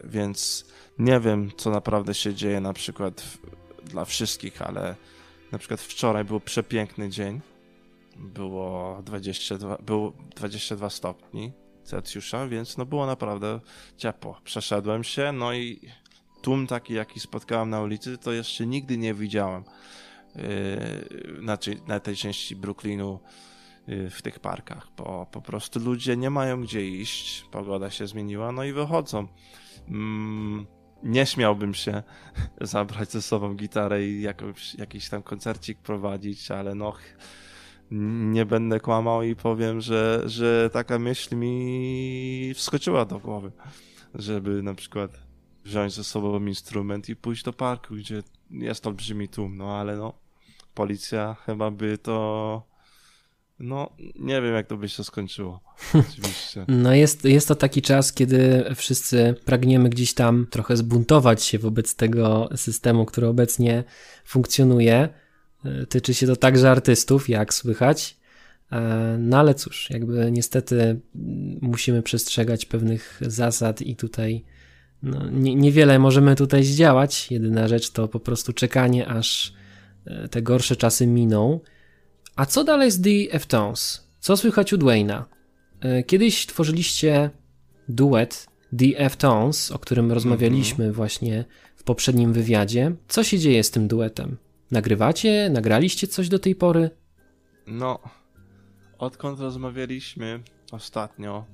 więc 0.04 0.66
nie 0.99 1.21
wiem, 1.21 1.50
co 1.57 1.71
naprawdę 1.71 2.14
się 2.14 2.35
dzieje 2.35 2.61
na 2.61 2.73
przykład 2.73 3.21
w, 3.21 3.38
dla 3.85 4.04
wszystkich, 4.04 4.62
ale 4.62 4.97
na 5.52 5.59
przykład 5.59 5.80
wczoraj 5.80 6.25
był 6.25 6.40
przepiękny 6.40 7.09
dzień. 7.09 7.40
Było 8.21 9.03
22, 9.03 9.77
było 9.77 10.12
22 10.37 10.91
stopni 10.91 11.53
Celsjusza, 11.85 12.49
więc 12.49 12.77
no 12.77 12.87
było 12.87 13.07
naprawdę 13.07 13.61
ciepło. 13.97 14.41
Przeszedłem 14.45 15.05
się, 15.05 15.33
no 15.33 15.55
i 15.55 15.81
tłum 16.43 16.67
taki, 16.67 16.95
jaki 16.95 17.21
spotkałem 17.21 17.71
na 17.71 17.81
ulicy, 17.81 18.19
to 18.19 18.33
jeszcze 18.33 18.67
nigdy 18.67 18.99
nie 18.99 19.15
widziałem 19.15 19.65
yy, 20.35 20.43
na, 21.43 21.59
na 21.87 22.00
tej 22.00 22.17
części 22.17 22.57
Brooklynu 22.57 23.21
yy, 23.87 24.11
w 24.11 24.23
tych 24.23 24.39
parkach, 24.39 24.89
bo 24.97 25.27
po 25.33 25.41
prostu 25.41 25.81
ludzie 25.81 26.17
nie 26.17 26.31
mają 26.31 26.62
gdzie 26.62 26.89
iść, 26.89 27.45
pogoda 27.50 27.91
się 27.91 28.07
zmieniła, 28.07 28.53
no 28.53 28.65
i 28.65 28.73
wychodzą. 28.73 29.29
Mm, 29.89 30.67
nie 31.03 31.27
śmiałbym 31.27 31.75
się 31.75 32.03
zabrać 32.61 33.11
ze 33.12 33.23
sobą 33.23 33.55
gitarę 33.55 34.05
i 34.05 34.23
jakiś 34.79 35.09
tam 35.09 35.23
koncercik 35.23 35.79
prowadzić, 35.79 36.50
ale 36.50 36.75
no 36.75 36.93
nie 37.90 38.47
będę 38.47 38.80
kłamał 38.80 39.23
i 39.23 39.37
powiem, 39.37 39.80
że, 39.80 40.23
że 40.26 40.70
taka 40.73 40.99
myśl 40.99 41.37
mi 41.37 42.52
wskoczyła 42.54 43.04
do 43.04 43.18
głowy, 43.18 43.52
żeby 44.14 44.62
na 44.62 44.75
przykład 44.75 45.11
wziąć 45.64 45.94
ze 45.94 46.04
sobą 46.04 46.47
instrument 46.47 47.09
i 47.09 47.16
pójść 47.16 47.42
do 47.42 47.52
parku, 47.52 47.94
gdzie 47.94 48.23
jest 48.50 48.87
olbrzymi 48.87 49.28
tłum, 49.28 49.56
no 49.56 49.76
ale 49.76 49.97
no, 49.97 50.12
policja 50.75 51.37
chyba 51.47 51.70
by 51.70 51.99
to 51.99 52.70
no, 53.61 53.90
nie 54.18 54.42
wiem, 54.42 54.54
jak 54.54 54.66
to 54.66 54.76
by 54.76 54.88
się 54.88 55.04
skończyło. 55.04 55.61
Oczywiście. 56.11 56.64
No, 56.68 56.94
jest, 56.94 57.25
jest 57.25 57.49
to 57.49 57.54
taki 57.54 57.82
czas, 57.82 58.12
kiedy 58.12 58.64
wszyscy 58.76 59.35
pragniemy 59.44 59.88
gdzieś 59.88 60.14
tam 60.14 60.47
trochę 60.50 60.76
zbuntować 60.76 61.44
się 61.44 61.59
wobec 61.59 61.94
tego 61.97 62.49
systemu, 62.56 63.04
który 63.04 63.26
obecnie 63.26 63.85
funkcjonuje. 64.25 65.09
E, 65.64 65.87
tyczy 65.87 66.14
się 66.14 66.26
to 66.26 66.37
także 66.37 66.71
artystów, 66.71 67.29
jak 67.29 67.55
słychać. 67.55 68.17
E, 68.73 69.17
no 69.19 69.38
ale 69.38 69.55
cóż, 69.55 69.90
jakby 69.90 70.31
niestety 70.31 71.00
musimy 71.61 72.02
przestrzegać 72.02 72.67
pewnych 72.67 73.21
zasad 73.26 73.83
i 73.83 73.97
tutaj 73.97 74.45
no, 75.02 75.31
nie, 75.31 75.55
niewiele 75.55 75.99
możemy 75.99 76.37
tutaj 76.37 76.64
zdziałać. 76.64 77.31
Jedyna 77.31 77.69
rzecz 77.69 77.90
to 77.90 78.09
po 78.09 78.21
prostu 78.21 78.52
czekanie, 78.52 79.07
aż 79.07 79.52
e, 80.05 80.29
te 80.29 80.43
gorsze 80.43 80.76
czasy 80.76 81.07
miną. 81.07 81.61
A 82.37 82.47
co 82.47 82.64
dalej 82.64 82.90
z 82.90 83.00
The 83.00 83.33
F-Tones? 83.33 84.09
Co 84.21 84.37
słychać 84.37 84.73
u 84.73 84.79
Dwayna? 84.79 85.26
Kiedyś 86.07 86.47
tworzyliście 86.47 87.31
duet 87.88 88.47
The 88.79 88.99
F-Tones, 88.99 89.71
o 89.71 89.79
którym 89.79 90.12
rozmawialiśmy 90.12 90.85
mm 90.85 90.93
-hmm. 90.93 90.97
właśnie 90.97 91.45
w 91.76 91.83
poprzednim 91.83 92.33
wywiadzie. 92.33 92.93
Co 93.09 93.25
się 93.25 93.38
dzieje 93.38 93.64
z 93.64 93.71
tym 93.71 93.88
duetem? 93.88 94.37
Nagrywacie? 94.71 95.50
Nagraliście 95.53 96.07
coś 96.07 96.29
do 96.29 96.39
tej 96.39 96.55
pory? 96.55 96.91
No, 97.67 97.99
odkąd 98.99 99.41
rozmawialiśmy 99.41 100.43
ostatnio, 100.73 101.45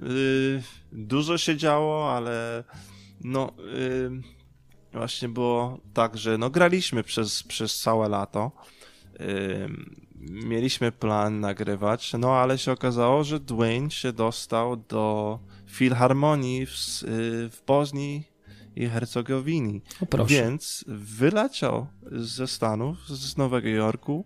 yy, 0.00 0.62
dużo 0.92 1.38
się 1.38 1.56
działo, 1.56 2.12
ale 2.12 2.64
no, 3.20 3.52
yy, 3.58 4.22
właśnie 4.92 5.28
było 5.28 5.80
tak, 5.94 6.16
że 6.16 6.38
no, 6.38 6.50
graliśmy 6.50 7.02
przez, 7.02 7.42
przez 7.42 7.78
całe 7.80 8.08
lato. 8.08 8.52
Yy, 9.20 9.68
mieliśmy 10.20 10.92
plan 10.92 11.40
nagrywać, 11.40 12.12
no 12.18 12.32
ale 12.32 12.58
się 12.58 12.72
okazało, 12.72 13.24
że 13.24 13.40
Dwayne 13.40 13.90
się 13.90 14.12
dostał 14.12 14.76
do 14.76 15.38
Filharmonii 15.66 16.66
w, 16.66 16.70
yy, 16.70 17.50
w 17.50 17.62
Boznii 17.66 18.33
i 18.76 18.88
Hercegowini. 18.88 19.82
Więc 20.26 20.84
wyleciał 20.88 21.86
ze 22.12 22.46
Stanów, 22.46 23.08
z 23.08 23.36
Nowego 23.36 23.68
Jorku 23.68 24.24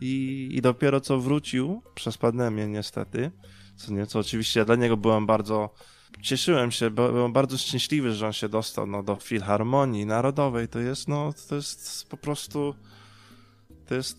i, 0.00 0.48
i 0.52 0.60
dopiero 0.60 1.00
co 1.00 1.20
wrócił 1.20 1.82
przez 1.94 2.18
pandemię 2.18 2.66
niestety, 2.66 3.30
co 3.76 3.92
nieco 3.92 4.18
oczywiście 4.18 4.64
dla 4.64 4.76
niego 4.76 4.96
byłem 4.96 5.26
bardzo 5.26 5.74
cieszyłem 6.22 6.70
się, 6.70 6.90
byłem 6.90 7.32
bardzo 7.32 7.58
szczęśliwy, 7.58 8.12
że 8.12 8.26
on 8.26 8.32
się 8.32 8.48
dostał 8.48 8.86
no, 8.86 9.02
do 9.02 9.16
Filharmonii 9.16 10.06
Narodowej. 10.06 10.68
To 10.68 10.78
jest, 10.78 11.08
no, 11.08 11.32
to 11.48 11.54
jest 11.54 12.08
po 12.08 12.16
prostu 12.16 12.74
to 13.86 13.94
jest 13.94 14.18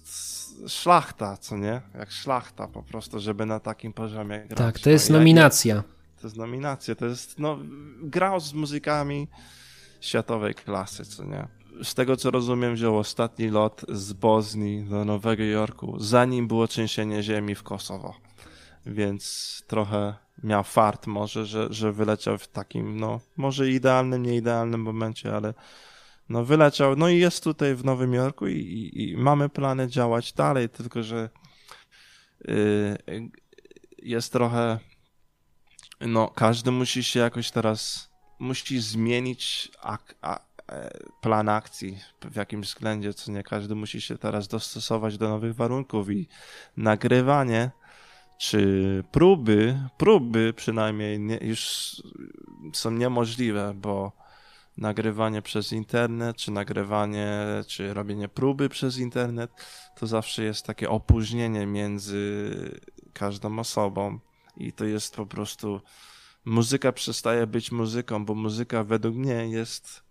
szlachta, 0.68 1.38
co 1.38 1.58
nie? 1.58 1.82
Jak 1.96 2.12
szlachta 2.12 2.68
po 2.68 2.84
prostu, 2.84 3.20
żeby 3.20 3.46
na 3.46 3.60
takim 3.60 3.94
poziomie 3.94 4.40
grać. 4.40 4.58
Tak, 4.58 4.80
to 4.80 4.90
jest 4.90 5.10
no, 5.10 5.18
nominacja. 5.18 5.84
To 6.22 6.28
jest 6.28 6.38
nominacja, 6.38 6.96
to 6.96 7.06
jest, 7.06 7.40
no, 7.40 7.60
grał 8.02 8.40
z 8.40 8.54
muzykami 8.54 9.28
światowej 10.02 10.54
klasy, 10.56 11.06
co 11.06 11.24
nie? 11.24 11.48
Z 11.84 11.94
tego 11.94 12.18
co 12.18 12.32
rozumiem, 12.32 12.76
wziął 12.76 12.98
ostatni 12.98 13.50
lot 13.50 13.86
z 13.90 14.14
Boznii 14.14 14.84
do 14.84 15.06
Nowego 15.06 15.44
Jorku, 15.44 16.00
zanim 16.00 16.48
było 16.48 16.68
trzęsienie 16.68 17.24
ziemi 17.24 17.56
w 17.56 17.64
Kosowo. 17.64 18.16
Więc 18.86 19.64
trochę 19.68 20.16
miał 20.44 20.64
fart 20.64 21.08
może, 21.08 21.46
że, 21.46 21.68
że 21.74 21.92
wyleciał 21.92 22.38
w 22.38 22.48
takim, 22.48 23.00
no, 23.00 23.20
może 23.38 23.70
idealnym, 23.70 24.24
nieidealnym 24.24 24.82
momencie, 24.82 25.36
ale 25.36 25.54
no 26.30 26.46
wyleciał, 26.46 26.96
no 26.96 27.10
i 27.10 27.18
jest 27.20 27.44
tutaj 27.44 27.76
w 27.76 27.86
Nowym 27.86 28.14
Jorku 28.14 28.48
i, 28.48 28.58
i, 28.58 29.10
i 29.10 29.18
mamy 29.18 29.50
plany 29.50 29.88
działać 29.88 30.34
dalej, 30.34 30.70
tylko 30.70 31.04
że 31.04 31.30
yy, 32.48 33.32
jest 34.02 34.34
trochę 34.34 34.80
no, 36.08 36.28
każdy 36.28 36.72
musi 36.72 37.04
się 37.04 37.20
jakoś 37.20 37.52
teraz, 37.52 38.10
musi 38.40 38.80
zmienić 38.80 39.72
ak 39.82 40.16
e, 40.24 40.40
plan 41.22 41.50
akcji 41.50 42.00
w 42.22 42.36
jakimś 42.36 42.68
względzie, 42.68 43.14
co 43.14 43.32
nie 43.32 43.44
każdy 43.44 43.76
musi 43.76 44.02
się 44.02 44.18
teraz 44.18 44.48
dostosować 44.48 45.18
do 45.18 45.30
nowych 45.30 45.56
warunków 45.56 46.10
i 46.10 46.28
nagrywanie 46.78 47.72
czy 48.38 49.04
próby, 49.12 49.80
próby 49.98 50.54
przynajmniej 50.54 51.20
nie, 51.20 51.38
już 51.42 51.62
są 52.74 52.92
niemożliwe, 52.92 53.74
bo 53.76 54.12
nagrywanie 54.78 55.42
przez 55.42 55.74
internet, 55.74 56.38
czy 56.38 56.52
nagrywanie, 56.52 57.44
czy 57.68 57.94
robienie 57.94 58.28
próby 58.28 58.70
przez 58.70 58.98
internet, 58.98 59.52
to 59.96 60.08
zawsze 60.08 60.44
jest 60.44 60.66
takie 60.66 60.90
opóźnienie 60.90 61.66
między 61.66 62.52
każdą 63.14 63.60
osobą 63.60 64.20
i 64.68 64.74
to 64.74 64.86
jest 64.86 65.16
po 65.16 65.26
prostu 65.26 65.82
muzyka 66.46 66.92
przestaje 66.92 67.48
być 67.48 67.72
muzyką, 67.72 68.26
bo 68.26 68.36
muzyka 68.36 68.84
według 68.84 69.16
mnie 69.16 69.48
jest 69.48 70.04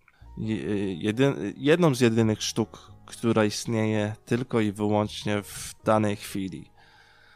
jedyn, 0.97 1.53
jedną 1.57 1.95
z 1.95 1.99
jedynych 1.99 2.43
sztuk, 2.43 2.91
która 3.05 3.45
istnieje 3.45 4.15
tylko 4.25 4.59
i 4.59 4.71
wyłącznie 4.71 5.43
w 5.43 5.73
danej 5.83 6.15
chwili. 6.15 6.71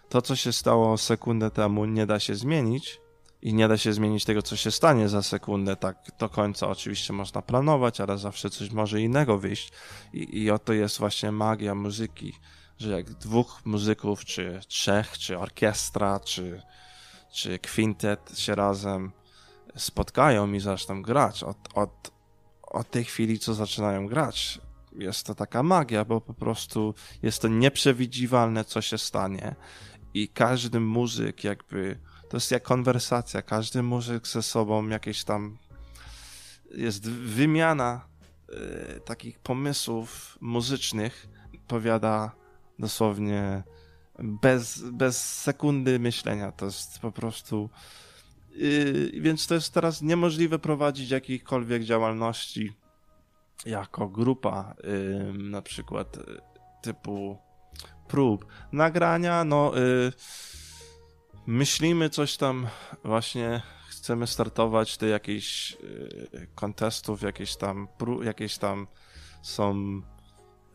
To, 0.10 0.22
co 0.22 0.36
się 0.36 0.54
stało 0.54 0.98
sekundę 0.98 1.52
temu, 1.52 1.86
nie 1.86 2.06
da 2.06 2.20
się 2.20 2.36
zmienić 2.36 3.02
i 3.42 3.54
nie 3.54 3.68
da 3.68 3.78
się 3.78 3.94
zmienić 3.94 4.26
tego, 4.26 4.42
co 4.42 4.56
się 4.56 4.72
stanie 4.72 5.10
za 5.10 5.24
sekundę. 5.24 5.76
Tak 5.76 5.98
do 6.20 6.30
końca 6.30 6.68
oczywiście 6.68 7.14
można 7.14 7.42
planować, 7.42 8.02
ale 8.02 8.18
zawsze 8.18 8.50
coś 8.50 8.72
może 8.72 9.02
innego 9.02 9.38
wyjść. 9.38 9.72
I, 10.14 10.44
i 10.44 10.52
oto 10.52 10.74
jest 10.74 11.00
właśnie 11.00 11.32
magia 11.32 11.76
muzyki, 11.76 12.34
że 12.78 12.92
jak 12.92 13.14
dwóch 13.14 13.62
muzyków, 13.66 14.26
czy 14.26 14.60
trzech, 14.68 15.18
czy 15.18 15.40
orkiestra, 15.40 16.20
czy 16.20 16.62
czy 17.36 17.60
kwintet 17.60 18.40
się 18.40 18.56
razem 18.56 19.12
spotkają 19.76 20.54
i 20.54 20.60
zaczną 20.60 21.02
grać. 21.02 21.44
Od, 21.44 21.58
od, 21.74 22.12
od 22.62 22.92
tej 22.92 23.04
chwili, 23.04 23.40
co 23.40 23.54
zaczynają 23.54 24.08
grać, 24.08 24.62
jest 24.98 25.26
to 25.26 25.36
taka 25.36 25.64
magia, 25.64 26.06
bo 26.06 26.22
po 26.22 26.34
prostu 26.34 26.94
jest 27.24 27.42
to 27.42 27.48
nieprzewidywalne, 27.48 28.66
co 28.66 28.82
się 28.82 28.98
stanie. 28.98 29.56
I 30.14 30.28
każdy 30.28 30.80
muzyk, 30.80 31.44
jakby 31.44 32.00
to 32.30 32.38
jest 32.38 32.52
jak 32.52 32.64
konwersacja, 32.64 33.42
każdy 33.42 33.84
muzyk 33.84 34.28
ze 34.28 34.44
sobą 34.44 34.88
jakieś 34.88 35.24
tam 35.24 35.58
jest 36.72 37.10
wymiana 37.10 38.08
y, 38.98 39.00
takich 39.00 39.40
pomysłów 39.40 40.38
muzycznych, 40.42 41.28
powiada 41.68 42.32
dosłownie 42.80 43.64
bez, 44.20 44.82
bez 44.92 45.42
sekundy 45.42 46.00
myślenia. 46.00 46.52
To 46.52 46.66
jest 46.66 47.00
po 47.00 47.12
prostu. 47.12 47.70
Yy, 48.56 49.12
więc 49.22 49.48
to 49.48 49.56
jest 49.56 49.74
teraz 49.74 50.02
niemożliwe 50.02 50.60
prowadzić 50.60 51.10
jakiejkolwiek 51.10 51.84
działalności 51.84 52.74
jako 53.66 54.08
grupa, 54.10 54.76
yy, 54.84 55.34
na 55.34 55.62
przykład 55.62 56.18
yy, 56.18 56.42
typu 56.82 57.38
prób. 58.08 58.46
Nagrania, 58.72 59.44
no 59.44 59.72
yy, 59.76 60.12
myślimy 61.48 62.10
coś 62.10 62.38
tam 62.38 62.68
właśnie, 63.04 63.62
chcemy 63.90 64.28
startować 64.28 64.98
do 64.98 65.08
jakichś 65.08 65.72
yy, 65.72 66.48
kontestów, 66.56 67.22
jakieś 67.22 67.56
tam, 67.56 67.88
jakieś 68.24 68.58
tam 68.58 68.88
są 69.42 70.02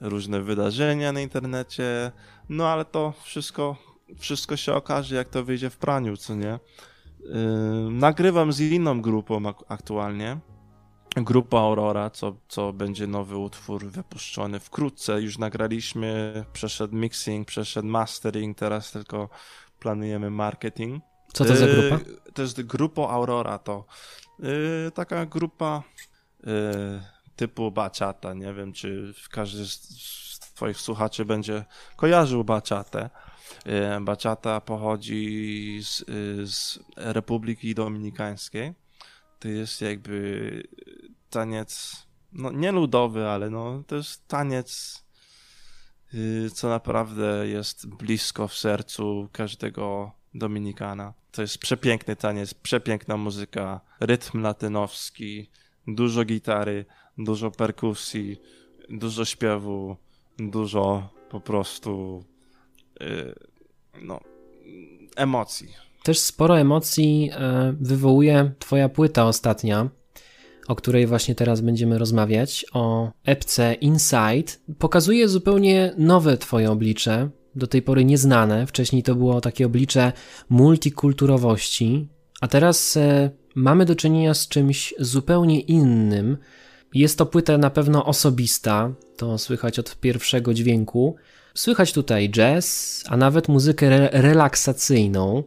różne 0.01 0.41
wydarzenia 0.41 1.13
na 1.13 1.21
internecie, 1.21 2.13
no 2.49 2.69
ale 2.69 2.85
to 2.85 3.13
wszystko 3.23 3.77
wszystko 4.19 4.57
się 4.57 4.75
okaże, 4.75 5.15
jak 5.15 5.29
to 5.29 5.45
wyjdzie 5.45 5.71
w 5.71 5.77
praniu, 5.77 6.17
co 6.17 6.35
nie? 6.35 6.59
Yy, 7.21 7.91
nagrywam 7.91 8.53
z 8.53 8.61
inną 8.61 9.03
grupą 9.03 9.43
aktualnie. 9.69 10.39
Grupa 11.17 11.59
Aurora, 11.59 12.11
co, 12.11 12.37
co 12.49 12.73
będzie 12.73 13.07
nowy 13.07 13.37
utwór 13.37 13.87
wypuszczony 13.87 14.61
wkrótce. 14.61 15.23
Już 15.23 15.39
nagraliśmy, 15.39 16.45
przeszedł 16.53 16.97
mixing, 16.97 17.49
przeszedł 17.49 17.89
mastering, 17.89 18.59
teraz 18.59 18.93
tylko 18.93 19.29
planujemy 19.79 20.31
marketing. 20.31 21.03
Co 21.33 21.45
to 21.45 21.57
za 21.57 21.67
yy, 21.67 21.75
grupa? 21.75 22.11
Yy, 22.11 22.33
to 22.33 22.43
jest 22.43 22.63
grupa 22.63 23.03
Aurora, 23.03 23.59
to 23.59 23.85
yy, 24.39 24.91
taka 24.95 25.27
grupa 25.27 25.83
yy, 26.45 26.53
typu 27.41 27.71
baciata. 27.71 28.35
Nie 28.35 28.55
wiem, 28.55 28.73
czy 28.73 29.15
każdy 29.31 29.67
z, 29.67 29.79
twoich 30.55 30.77
słuchaczy 30.77 31.25
będzie 31.25 31.65
kojarzył 31.97 32.45
baciatę. 32.45 33.11
Yy, 33.67 34.01
baciata 34.01 34.61
pochodzi 34.61 35.81
z, 35.83 36.05
yy, 36.09 36.47
z 36.47 36.79
Republiki 36.97 37.75
Dominikańskiej. 37.75 38.75
To 39.39 39.49
jest 39.49 39.81
jakby 39.81 40.63
taniec, 41.31 41.97
no 42.33 42.53
nie 42.53 42.73
ludowy, 42.73 43.29
ale 43.29 43.51
no 43.51 43.83
to 43.87 43.97
jest 43.97 44.29
taniec, 44.29 45.03
yy, 46.13 46.51
co 46.51 46.69
naprawdę 46.69 47.49
jest 47.49 47.87
blisko 47.87 48.49
w 48.49 48.55
sercu 48.55 49.29
każdego 49.33 50.13
Dominikana. 50.35 51.15
To 51.33 51.43
jest 51.43 51.59
przepiękny 51.59 52.17
taniec, 52.17 52.55
przepiękna 52.55 53.17
muzyka, 53.17 53.81
rytm 54.01 54.43
latynowski, 54.43 55.51
dużo 55.87 56.25
gitary, 56.25 56.85
dużo 57.25 57.51
perkusji, 57.51 58.41
dużo 58.91 59.25
śpiewu, 59.25 59.97
dużo 60.39 61.09
po 61.31 61.41
prostu 61.41 62.25
yy, 63.01 63.35
no, 64.03 64.21
emocji. 65.17 65.69
Też 66.03 66.19
sporo 66.19 66.61
emocji 66.61 67.31
e, 67.33 67.75
wywołuje 67.81 68.53
Twoja 68.59 68.89
płyta 68.89 69.27
ostatnia, 69.27 69.89
o 70.69 70.75
której 70.75 71.07
właśnie 71.07 71.35
teraz 71.35 71.61
będziemy 71.61 71.99
rozmawiać, 71.99 72.67
o 72.73 73.11
epce 73.25 73.75
Inside. 73.75 74.53
Pokazuje 74.79 75.29
zupełnie 75.29 75.95
nowe 75.99 76.39
Twoje 76.39 76.71
oblicze, 76.71 77.31
do 77.55 77.67
tej 77.67 77.83
pory 77.83 78.05
nieznane. 78.05 78.67
Wcześniej 78.67 79.03
to 79.03 79.15
było 79.15 79.41
takie 79.41 79.67
oblicze 79.67 80.13
multikulturowości, 80.49 82.09
a 82.41 82.49
teraz 82.49 82.97
e, 82.97 83.31
mamy 83.55 83.85
do 83.85 83.97
czynienia 83.97 84.35
z 84.35 84.49
czymś 84.49 84.95
zupełnie 84.99 85.61
innym. 85.61 86.37
Jest 86.95 87.19
to 87.19 87.27
płyta 87.27 87.59
na 87.59 87.71
pewno 87.71 88.07
osobista, 88.07 88.93
to 89.17 89.39
słychać 89.39 89.79
od 89.79 89.97
pierwszego 90.01 90.55
dźwięku. 90.55 91.17
Słychać 91.55 91.93
tutaj 91.93 92.31
jazz, 92.31 93.05
a 93.09 93.17
nawet 93.17 93.49
muzykę 93.49 93.87
re 93.87 94.09
relaksacyjną, 94.13 95.43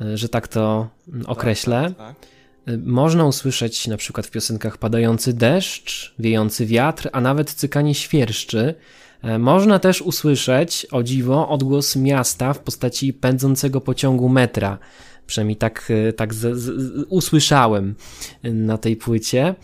e, 0.00 0.16
że 0.16 0.28
tak 0.28 0.48
to 0.48 0.88
określę. 1.26 1.82
Tak, 1.82 1.96
tak, 1.96 2.20
tak. 2.20 2.28
E, 2.74 2.78
można 2.78 3.24
usłyszeć 3.24 3.86
na 3.86 3.96
przykład 3.96 4.26
w 4.26 4.30
piosenkach 4.30 4.78
padający 4.78 5.32
deszcz, 5.32 6.14
wiejący 6.18 6.66
wiatr, 6.66 7.08
a 7.12 7.20
nawet 7.20 7.52
cykanie 7.52 7.94
świerszczy. 7.94 8.74
E, 9.22 9.38
można 9.38 9.78
też 9.78 10.02
usłyszeć, 10.02 10.86
o 10.90 11.02
dziwo, 11.02 11.48
odgłos 11.48 11.96
miasta 11.96 12.52
w 12.52 12.58
postaci 12.58 13.12
pędzącego 13.12 13.80
pociągu 13.80 14.28
metra. 14.28 14.78
Przynajmniej 15.26 15.56
tak, 15.56 15.92
tak 16.16 16.34
z, 16.34 16.58
z, 16.58 17.04
usłyszałem 17.08 17.94
na 18.42 18.78
tej 18.78 18.96
płycie. 18.96 19.54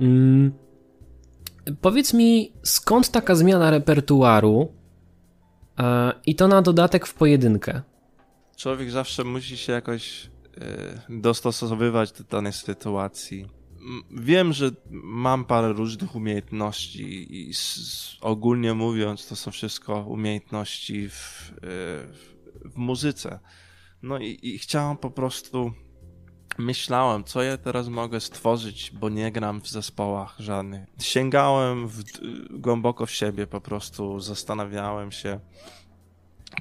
Mm. 0.00 0.52
Powiedz 1.80 2.14
mi, 2.14 2.52
skąd 2.62 3.10
taka 3.10 3.34
zmiana 3.34 3.70
repertuaru 3.70 4.72
e, 5.78 6.12
i 6.26 6.34
to 6.34 6.48
na 6.48 6.62
dodatek 6.62 7.06
w 7.06 7.14
pojedynkę? 7.14 7.82
Człowiek 8.56 8.90
zawsze 8.90 9.24
musi 9.24 9.56
się 9.56 9.72
jakoś 9.72 10.30
e, 10.60 11.20
dostosowywać 11.20 12.12
do 12.12 12.24
danej 12.24 12.52
sytuacji. 12.52 13.46
Wiem, 14.10 14.52
że 14.52 14.70
mam 14.90 15.44
parę 15.44 15.72
różnych 15.72 16.16
umiejętności 16.16 17.26
i 17.30 17.52
ogólnie 18.20 18.74
mówiąc, 18.74 19.28
to 19.28 19.36
są 19.36 19.50
wszystko 19.50 20.02
umiejętności 20.02 21.08
w, 21.08 21.52
e, 21.56 21.60
w, 22.12 22.34
w 22.64 22.76
muzyce. 22.76 23.38
No 24.02 24.18
i, 24.18 24.38
i 24.42 24.58
chciałem 24.58 24.96
po 24.96 25.10
prostu 25.10 25.72
myślałem, 26.58 27.24
co 27.24 27.42
ja 27.42 27.58
teraz 27.58 27.88
mogę 27.88 28.20
stworzyć, 28.20 28.90
bo 28.90 29.08
nie 29.08 29.32
gram 29.32 29.60
w 29.60 29.68
zespołach 29.68 30.34
żadnych. 30.38 30.88
Sięgałem 30.98 31.88
w, 31.88 32.02
głęboko 32.50 33.06
w 33.06 33.10
siebie, 33.10 33.46
po 33.46 33.60
prostu 33.60 34.20
zastanawiałem 34.20 35.12
się, 35.12 35.40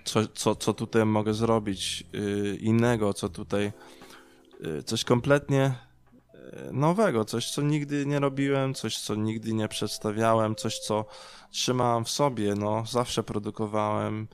co, 0.04 0.28
co, 0.28 0.56
co 0.56 0.74
tutaj 0.74 1.06
mogę 1.06 1.34
zrobić 1.34 2.04
yy, 2.14 2.56
innego, 2.56 3.14
co 3.14 3.30
tutaj, 3.30 3.72
yy, 4.60 4.84
coś 4.84 5.04
kompletnie 5.04 5.74
yy, 6.34 6.74
nowego, 6.74 7.26
coś, 7.26 7.52
co 7.52 7.62
nigdy 7.62 8.06
nie 8.06 8.20
robiłem, 8.20 8.74
coś, 8.74 8.98
co 8.98 9.16
nigdy 9.16 9.54
nie 9.54 9.68
przedstawiałem, 9.68 10.56
coś, 10.56 10.80
co 10.80 11.06
trzymałem 11.52 12.06
w 12.06 12.10
sobie. 12.10 12.56
No, 12.56 12.84
zawsze 12.86 13.24
produkowałem, 13.24 14.28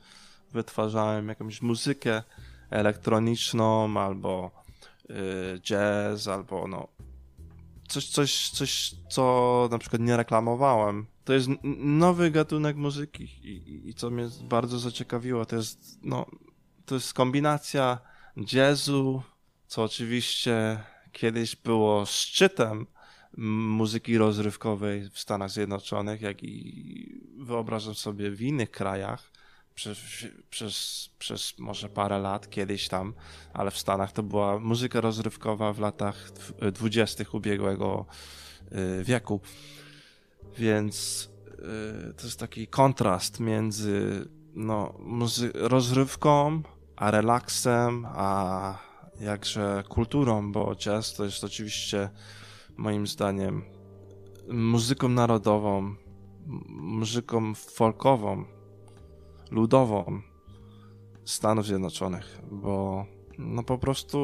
wytwarzałem 0.52 1.28
jakąś 1.28 1.62
muzykę 1.62 2.22
elektroniczną 2.70 4.00
albo 4.00 4.59
Y, 4.59 4.59
jazz 5.62 6.28
albo 6.28 6.68
no 6.68 6.88
coś, 7.90 8.08
coś, 8.08 8.50
coś, 8.50 8.94
co 9.08 9.68
na 9.70 9.78
przykład 9.78 10.02
nie 10.02 10.16
reklamowałem. 10.16 11.06
To 11.24 11.32
jest 11.32 11.48
nowy 11.78 12.30
gatunek 12.30 12.76
muzyki 12.76 13.24
i, 13.24 13.88
i 13.88 13.94
co 13.94 14.10
mnie 14.10 14.28
bardzo 14.42 14.78
zaciekawiło, 14.78 15.44
to 15.44 15.56
jest 15.56 15.98
no, 16.02 16.26
to 16.86 16.94
jest 16.94 17.14
kombinacja 17.14 17.98
jazzu, 18.52 19.22
co 19.66 19.82
oczywiście 19.82 20.82
kiedyś 21.12 21.56
było 21.56 22.06
szczytem 22.06 22.86
muzyki 23.36 24.18
rozrywkowej 24.18 25.10
w 25.10 25.18
Stanach 25.18 25.50
Zjednoczonych, 25.50 26.20
jak 26.20 26.42
i 26.42 27.20
wyobrażam 27.38 27.94
sobie 27.94 28.30
w 28.30 28.42
innych 28.42 28.70
krajach 28.70 29.29
przez, 29.80 29.98
przez, 30.50 31.08
przez 31.18 31.58
może 31.58 31.88
parę 31.88 32.18
lat 32.18 32.50
kiedyś 32.50 32.88
tam, 32.88 33.14
ale 33.52 33.70
w 33.70 33.78
Stanach 33.78 34.12
to 34.12 34.22
była 34.22 34.58
muzyka 34.58 35.00
rozrywkowa 35.00 35.72
w 35.72 35.78
latach 35.78 36.30
dwudziestych 36.72 37.34
ubiegłego 37.34 38.06
y, 38.72 39.04
wieku. 39.04 39.40
Więc 40.58 41.28
y, 42.10 42.14
to 42.14 42.24
jest 42.24 42.40
taki 42.40 42.66
kontrast 42.66 43.40
między 43.40 44.28
no, 44.54 44.94
rozrywką, 45.54 46.62
a 46.96 47.10
relaksem, 47.10 48.06
a 48.08 48.78
jakże 49.20 49.84
kulturą, 49.88 50.52
bo 50.52 50.76
jazz 50.76 51.14
to 51.14 51.24
jest 51.24 51.44
oczywiście 51.44 52.10
moim 52.76 53.06
zdaniem 53.06 53.62
muzyką 54.48 55.08
narodową, 55.08 55.94
muzyką 56.68 57.54
folkową, 57.54 58.59
ludową 59.50 60.20
Stanów 61.24 61.66
Zjednoczonych, 61.66 62.40
bo 62.50 63.06
no 63.38 63.62
po 63.62 63.78
prostu 63.78 64.18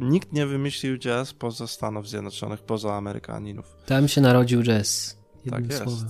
nikt 0.00 0.32
nie 0.32 0.46
wymyślił 0.46 0.98
jazz 0.98 1.32
poza 1.32 1.66
Stanów 1.66 2.08
Zjednoczonych, 2.08 2.62
poza 2.62 2.94
Amerykaninów. 2.94 3.76
Tam 3.86 4.08
się 4.08 4.20
narodził 4.20 4.62
jazz. 4.62 5.16
Tak 5.50 5.66
jest. 5.66 5.82
Słowem. 5.82 6.08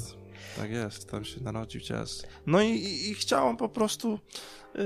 Tak 0.57 0.71
jest, 0.71 1.11
tam 1.11 1.25
się 1.25 1.41
narodził 1.41 1.81
jazz. 1.81 2.27
No 2.47 2.63
i, 2.63 2.71
i, 2.71 3.11
i 3.11 3.15
chciałem 3.15 3.57
po 3.57 3.69
prostu 3.69 4.19
yy, 4.75 4.83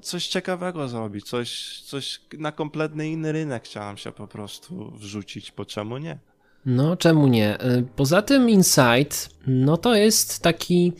coś 0.00 0.28
ciekawego 0.28 0.88
zrobić, 0.88 1.28
coś, 1.28 1.80
coś 1.82 2.20
na 2.38 2.52
kompletny 2.52 3.08
inny 3.08 3.32
rynek 3.32 3.64
chciałem 3.64 3.96
się 3.96 4.12
po 4.12 4.26
prostu 4.26 4.90
wrzucić, 4.90 5.52
bo 5.56 5.64
czemu 5.64 5.98
nie? 5.98 6.18
No, 6.66 6.96
czemu 6.96 7.26
nie? 7.26 7.64
Y, 7.64 7.84
poza 7.96 8.22
tym 8.22 8.50
Insight, 8.50 9.28
no 9.46 9.76
to 9.76 9.94
jest 9.94 10.42
taki, 10.42 10.92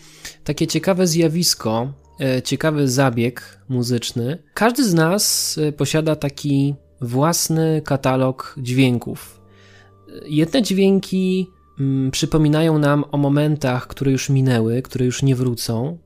takie 0.45 0.67
ciekawe 0.67 1.07
zjawisko, 1.07 1.93
y, 2.39 2.43
ciekawy 2.43 2.89
zabieg 2.89 3.59
muzyczny. 3.69 4.39
Każdy 4.55 4.85
z 4.85 4.95
nas 4.95 5.59
y, 5.59 5.73
posiada 5.73 6.17
taki 6.17 6.75
własny 7.01 7.83
katalog 7.85 8.55
dźwięków. 8.59 9.41
Jedne 10.27 10.63
dźwięki 10.63 11.47
mm, 11.81 12.11
przypominają 12.11 12.79
nam 12.79 13.05
o 13.11 13.19
momentach, 13.19 13.87
które 13.87 14.13
już 14.13 14.31
minęły, 14.31 14.83
które 14.83 15.05
już 15.05 15.23
nie 15.23 15.37
wrócą. 15.37 15.99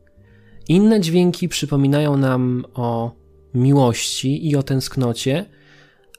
Inne 0.69 1.01
dźwięki 1.01 1.49
przypominają 1.49 2.17
nam 2.17 2.65
o 2.75 3.13
miłości 3.55 4.49
i 4.49 4.57
o 4.57 4.63
tęsknocie, 4.63 5.47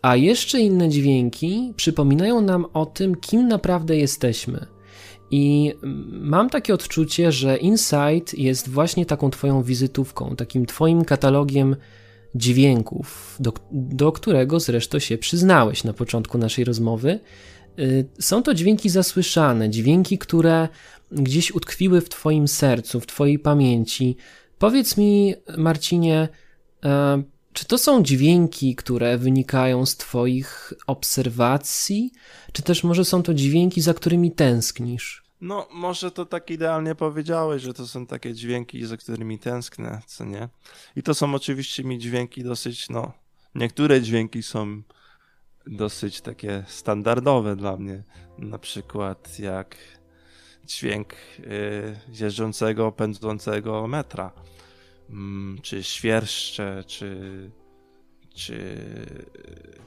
a 0.07 0.15
jeszcze 0.15 0.59
inne 0.59 0.89
dźwięki 0.89 1.73
przypominają 1.75 2.41
nam 2.41 2.65
o 2.73 2.85
tym, 2.85 3.15
kim 3.15 3.47
naprawdę 3.47 3.97
jesteśmy. 3.97 4.65
I 5.31 5.73
mam 6.11 6.49
takie 6.49 6.73
odczucie, 6.73 7.31
że 7.31 7.57
Insight 7.57 8.33
jest 8.33 8.69
właśnie 8.69 9.05
taką 9.05 9.29
Twoją 9.29 9.63
wizytówką, 9.63 10.35
takim 10.35 10.65
Twoim 10.65 11.05
katalogiem 11.05 11.75
dźwięków, 12.35 13.37
do, 13.39 13.53
do 13.71 14.11
którego 14.11 14.59
zresztą 14.59 14.99
się 14.99 15.17
przyznałeś 15.17 15.83
na 15.83 15.93
początku 15.93 16.37
naszej 16.37 16.65
rozmowy. 16.65 17.19
Y, 17.79 18.05
są 18.19 18.43
to 18.43 18.53
dźwięki 18.53 18.89
zasłyszane, 18.89 19.69
dźwięki, 19.69 20.17
które 20.17 20.67
gdzieś 21.11 21.51
utkwiły 21.51 22.01
w 22.01 22.09
Twoim 22.09 22.47
sercu, 22.47 22.99
w 22.99 23.05
Twojej 23.05 23.39
pamięci. 23.39 24.17
Powiedz 24.59 24.97
mi, 24.97 25.35
Marcinie, 25.57 26.27
E, 26.85 27.23
czy 27.57 27.65
to 27.65 27.77
są 27.77 28.03
dźwięki, 28.03 28.75
które 28.75 29.17
wynikają 29.17 29.85
z 29.85 29.97
Twoich 29.97 30.73
obserwacji, 30.87 32.11
czy 32.51 32.61
też 32.61 32.83
może 32.83 33.05
są 33.05 33.23
to 33.23 33.33
dźwięki, 33.33 33.81
za 33.81 33.93
którymi 33.93 34.31
tęsknisz? 34.31 35.23
No, 35.41 35.67
może 35.71 36.11
to 36.11 36.25
tak 36.25 36.49
idealnie 36.49 36.95
powiedziałeś, 36.95 37.61
że 37.61 37.73
to 37.73 37.87
są 37.87 38.05
takie 38.05 38.33
dźwięki, 38.33 38.85
za 38.85 38.97
którymi 38.97 39.39
tęsknę, 39.39 40.01
co 40.05 40.25
nie? 40.25 40.49
I 40.95 41.03
to 41.03 41.13
są 41.13 41.35
oczywiście 41.35 41.83
mi 41.83 41.99
dźwięki 41.99 42.43
dosyć, 42.43 42.89
no, 42.89 43.11
niektóre 43.55 44.01
dźwięki 44.01 44.43
są 44.43 44.81
dosyć 45.67 46.21
takie 46.21 46.63
standardowe 46.67 47.55
dla 47.55 47.77
mnie. 47.77 48.03
Na 48.37 48.57
przykład 48.59 49.39
jak 49.39 49.77
dźwięk 50.65 51.13
y, 51.13 51.99
jeżdżącego, 52.19 52.91
pędzącego 52.91 53.87
metra, 53.87 54.31
czy 55.61 55.83
świerszcze, 55.83 56.83
czy, 56.87 57.51
czy 58.33 58.77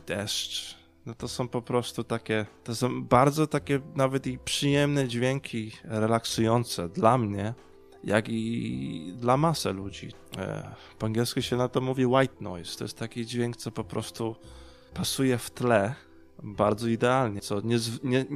deszcz. 0.06 0.76
No 1.06 1.14
to 1.14 1.28
są 1.28 1.48
po 1.48 1.62
prostu 1.62 2.04
takie, 2.04 2.46
to 2.64 2.74
są 2.74 3.04
bardzo 3.04 3.46
takie 3.46 3.80
nawet 3.94 4.26
i 4.26 4.38
przyjemne 4.38 5.08
dźwięki, 5.08 5.72
relaksujące 5.84 6.88
dla 6.88 7.18
mnie, 7.18 7.54
jak 8.04 8.28
i 8.28 9.14
dla 9.16 9.36
masy 9.36 9.72
ludzi. 9.72 10.12
E, 10.38 10.74
po 10.98 11.06
angielsku 11.06 11.42
się 11.42 11.56
na 11.56 11.68
to 11.68 11.80
mówi 11.80 12.06
white 12.06 12.34
noise. 12.40 12.78
To 12.78 12.84
jest 12.84 12.98
taki 12.98 13.26
dźwięk, 13.26 13.56
co 13.56 13.70
po 13.70 13.84
prostu 13.84 14.36
pasuje 14.94 15.38
w 15.38 15.50
tle 15.50 15.94
bardzo 16.42 16.88
idealnie, 16.88 17.40
co 17.40 17.60
nie, 17.60 17.78
nie, 18.02 18.26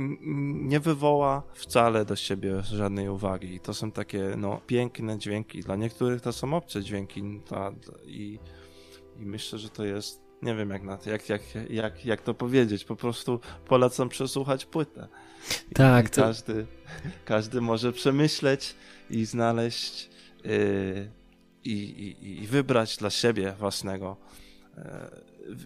nie 0.55 0.81
wywoła 0.81 1.43
wcale 1.55 2.05
do 2.05 2.17
siebie 2.17 2.63
żadnej 2.63 3.09
uwagi. 3.09 3.55
I 3.55 3.61
to 3.61 3.75
są 3.75 3.93
takie 3.93 4.35
no, 4.37 4.61
piękne 4.67 5.19
dźwięki. 5.19 5.61
Dla 5.61 5.77
niektórych 5.77 6.21
to 6.21 6.33
są 6.33 6.55
obce 6.55 6.83
dźwięki 6.83 7.41
ta, 7.49 7.73
i, 8.07 8.39
i 9.19 9.27
myślę, 9.27 9.59
że 9.59 9.69
to 9.69 9.85
jest 9.85 10.25
nie 10.43 10.55
wiem 10.55 10.71
jak, 10.71 10.83
na 10.83 10.97
to, 10.97 11.11
jak, 11.11 11.29
jak, 11.29 11.43
jak, 11.71 12.07
jak 12.07 12.23
to 12.23 12.35
powiedzieć, 12.35 12.85
po 12.85 12.97
prostu 12.97 13.41
polecam 13.67 14.09
przesłuchać 14.09 14.65
płytę. 14.65 15.09
Tak. 15.75 16.07
I 16.07 16.11
każdy, 16.11 16.67
każdy 17.25 17.61
może 17.61 17.93
przemyśleć 17.93 18.75
i 19.11 19.25
znaleźć 19.25 20.11
yy, 20.45 21.11
i, 21.65 21.73
i, 21.73 22.43
i 22.43 22.47
wybrać 22.47 22.97
dla 22.97 23.11
siebie 23.11 23.55
własnego 23.59 24.17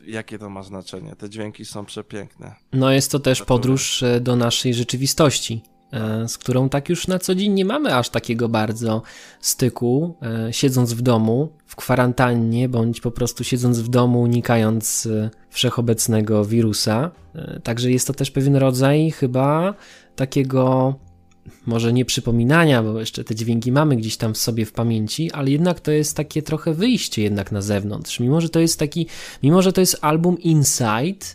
jakie 0.06 0.38
to 0.38 0.50
ma 0.50 0.62
znaczenie. 0.62 1.16
Te 1.16 1.30
dźwięki 1.30 1.64
są 1.64 1.84
przepiękne. 1.84 2.54
No 2.72 2.90
jest 2.90 3.12
to 3.12 3.18
też 3.18 3.42
podróż 3.42 4.02
e, 4.02 4.20
do 4.20 4.36
naszej 4.36 4.74
rzeczywistości, 4.74 5.62
e, 5.92 6.28
z 6.28 6.38
którą 6.38 6.68
tak 6.68 6.88
już 6.88 7.08
na 7.08 7.18
co 7.18 7.34
dzień 7.34 7.52
nie 7.52 7.64
mamy 7.64 7.94
aż 7.94 8.08
takiego 8.08 8.48
bardzo 8.48 9.02
styku, 9.40 10.16
e, 10.22 10.52
siedząc 10.52 10.92
w 10.92 11.02
domu, 11.02 11.48
w 11.66 11.76
kwarantannie, 11.76 12.68
bądź 12.68 13.00
po 13.00 13.10
prostu 13.10 13.44
siedząc 13.44 13.78
w 13.78 13.88
domu, 13.88 14.20
unikając 14.20 15.08
wszechobecnego 15.50 16.44
wirusa. 16.44 17.10
Także 17.62 17.90
jest 17.90 18.06
to 18.06 18.14
też 18.14 18.30
pewien 18.30 18.56
rodzaj 18.56 19.10
chyba 19.10 19.74
takiego 20.16 20.94
może 21.66 21.92
nie 21.92 22.04
przypominania, 22.04 22.82
bo 22.82 23.00
jeszcze 23.00 23.24
te 23.24 23.34
dźwięki 23.34 23.72
mamy 23.72 23.96
gdzieś 23.96 24.16
tam 24.16 24.34
w 24.34 24.38
sobie 24.38 24.64
w 24.64 24.72
pamięci, 24.72 25.32
ale 25.32 25.50
jednak 25.50 25.80
to 25.80 25.90
jest 25.90 26.16
takie 26.16 26.42
trochę 26.42 26.74
wyjście 26.74 27.22
jednak 27.22 27.52
na 27.52 27.62
zewnątrz. 27.62 28.20
Mimo, 28.20 28.40
że 28.40 28.48
to 28.48 28.60
jest 28.60 28.78
taki, 28.78 29.06
mimo, 29.42 29.62
że 29.62 29.72
to 29.72 29.80
jest 29.80 29.98
album 30.00 30.38
Inside, 30.38 31.26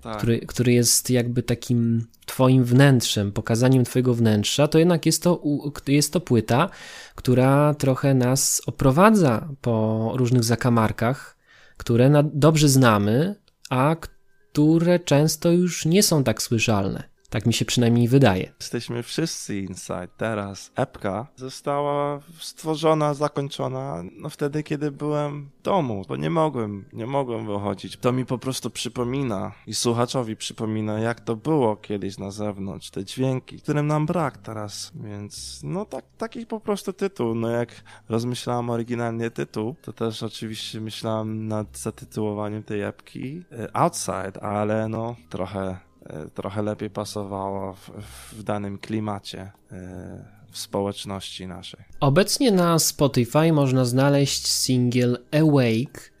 tak. 0.00 0.18
który, 0.18 0.40
który 0.40 0.72
jest 0.72 1.10
jakby 1.10 1.42
takim 1.42 2.06
twoim 2.26 2.64
wnętrzem, 2.64 3.32
pokazaniem 3.32 3.84
twojego 3.84 4.14
wnętrza, 4.14 4.68
to 4.68 4.78
jednak 4.78 5.06
jest 5.06 5.22
to, 5.22 5.42
jest 5.86 6.12
to 6.12 6.20
płyta, 6.20 6.70
która 7.14 7.74
trochę 7.74 8.14
nas 8.14 8.62
oprowadza 8.66 9.48
po 9.60 10.12
różnych 10.14 10.44
zakamarkach, 10.44 11.36
które 11.76 12.24
dobrze 12.34 12.68
znamy, 12.68 13.34
a 13.70 13.96
które 13.96 15.00
często 15.00 15.52
już 15.52 15.86
nie 15.86 16.02
są 16.02 16.24
tak 16.24 16.42
słyszalne. 16.42 17.15
Tak 17.30 17.46
mi 17.46 17.52
się 17.52 17.64
przynajmniej 17.64 18.08
wydaje. 18.08 18.52
Jesteśmy 18.60 19.02
wszyscy 19.02 19.58
inside. 19.58 20.08
Teraz 20.16 20.70
epka 20.74 21.26
została 21.36 22.20
stworzona, 22.40 23.14
zakończona 23.14 24.02
no 24.12 24.28
wtedy, 24.28 24.62
kiedy 24.62 24.90
byłem 24.90 25.50
w 25.60 25.62
domu, 25.62 26.04
bo 26.08 26.16
nie 26.16 26.30
mogłem, 26.30 26.84
nie 26.92 27.06
mogłem 27.06 27.46
wychodzić. 27.46 27.96
To 27.96 28.12
mi 28.12 28.26
po 28.26 28.38
prostu 28.38 28.70
przypomina 28.70 29.52
i 29.66 29.74
słuchaczowi 29.74 30.36
przypomina, 30.36 31.00
jak 31.00 31.20
to 31.20 31.36
było 31.36 31.76
kiedyś 31.76 32.18
na 32.18 32.30
zewnątrz, 32.30 32.90
te 32.90 33.04
dźwięki, 33.04 33.60
którym 33.60 33.86
nam 33.86 34.06
brak 34.06 34.38
teraz. 34.38 34.92
Więc 34.94 35.60
no 35.64 35.84
tak, 35.84 36.04
taki 36.18 36.46
po 36.46 36.60
prostu 36.60 36.92
tytuł. 36.92 37.34
No 37.34 37.48
jak 37.48 37.68
rozmyślałem 38.08 38.70
oryginalnie 38.70 39.30
tytuł, 39.30 39.74
to 39.82 39.92
też 39.92 40.22
oczywiście 40.22 40.80
myślałem 40.80 41.48
nad 41.48 41.78
zatytułowaniem 41.78 42.62
tej 42.62 42.82
epki 42.82 43.42
e, 43.52 43.76
Outside, 43.76 44.42
ale 44.42 44.88
no 44.88 45.16
trochę 45.28 45.85
trochę 46.34 46.62
lepiej 46.62 46.90
pasowało 46.90 47.72
w, 47.72 47.90
w 48.32 48.42
danym 48.42 48.78
klimacie 48.78 49.52
e, 49.72 50.36
w 50.50 50.58
społeczności 50.58 51.46
naszej. 51.46 51.84
Obecnie 52.00 52.52
na 52.52 52.78
Spotify 52.78 53.52
można 53.52 53.84
znaleźć 53.84 54.46
singiel 54.46 55.18
Awake. 55.32 56.12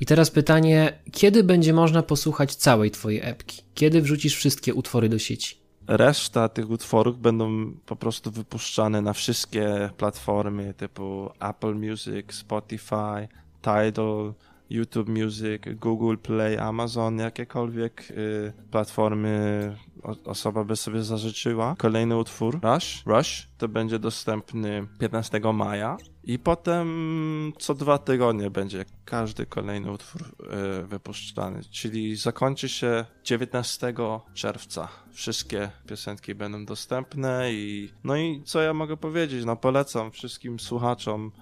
I 0.00 0.06
teraz 0.06 0.30
pytanie, 0.30 0.98
kiedy 1.12 1.44
będzie 1.44 1.72
można 1.72 2.02
posłuchać 2.02 2.54
całej 2.54 2.90
twojej 2.90 3.20
epki? 3.22 3.62
Kiedy 3.74 4.02
wrzucisz 4.02 4.36
wszystkie 4.36 4.74
utwory 4.74 5.08
do 5.08 5.18
sieci? 5.18 5.56
Reszta 5.86 6.48
tych 6.48 6.70
utworów 6.70 7.20
będą 7.20 7.72
po 7.86 7.96
prostu 7.96 8.30
wypuszczane 8.30 9.00
na 9.00 9.12
wszystkie 9.12 9.90
platformy 9.96 10.74
typu 10.74 11.30
Apple 11.40 11.74
Music, 11.74 12.32
Spotify, 12.32 13.28
Tidal, 13.62 14.34
YouTube 14.72 15.08
Music, 15.08 15.62
Google 15.76 16.16
Play, 16.16 16.58
Amazon, 16.58 17.18
jakiekolwiek 17.18 18.10
y, 18.10 18.52
platformy 18.70 19.76
osoba 20.24 20.64
by 20.64 20.76
sobie 20.76 21.02
zażyczyła. 21.02 21.74
Kolejny 21.78 22.16
utwór, 22.16 22.60
Rush, 22.62 23.02
Rush, 23.06 23.48
to 23.58 23.68
będzie 23.68 23.98
dostępny 23.98 24.86
15 24.98 25.40
maja 25.52 25.96
i 26.24 26.38
potem 26.38 27.52
co 27.58 27.74
dwa 27.74 27.98
tygodnie 27.98 28.50
będzie 28.50 28.84
każdy 29.04 29.46
kolejny 29.46 29.92
utwór 29.92 30.22
y, 30.22 30.86
wypuszczany, 30.86 31.60
czyli 31.70 32.16
zakończy 32.16 32.68
się 32.68 33.04
19 33.24 33.94
czerwca. 34.34 34.88
Wszystkie 35.12 35.70
piosenki 35.86 36.34
będą 36.34 36.64
dostępne 36.64 37.52
i 37.52 37.90
no 38.04 38.16
i 38.16 38.42
co 38.44 38.62
ja 38.62 38.74
mogę 38.74 38.96
powiedzieć, 38.96 39.44
no 39.44 39.56
polecam 39.56 40.10
wszystkim 40.10 40.60
słuchaczom 40.60 41.32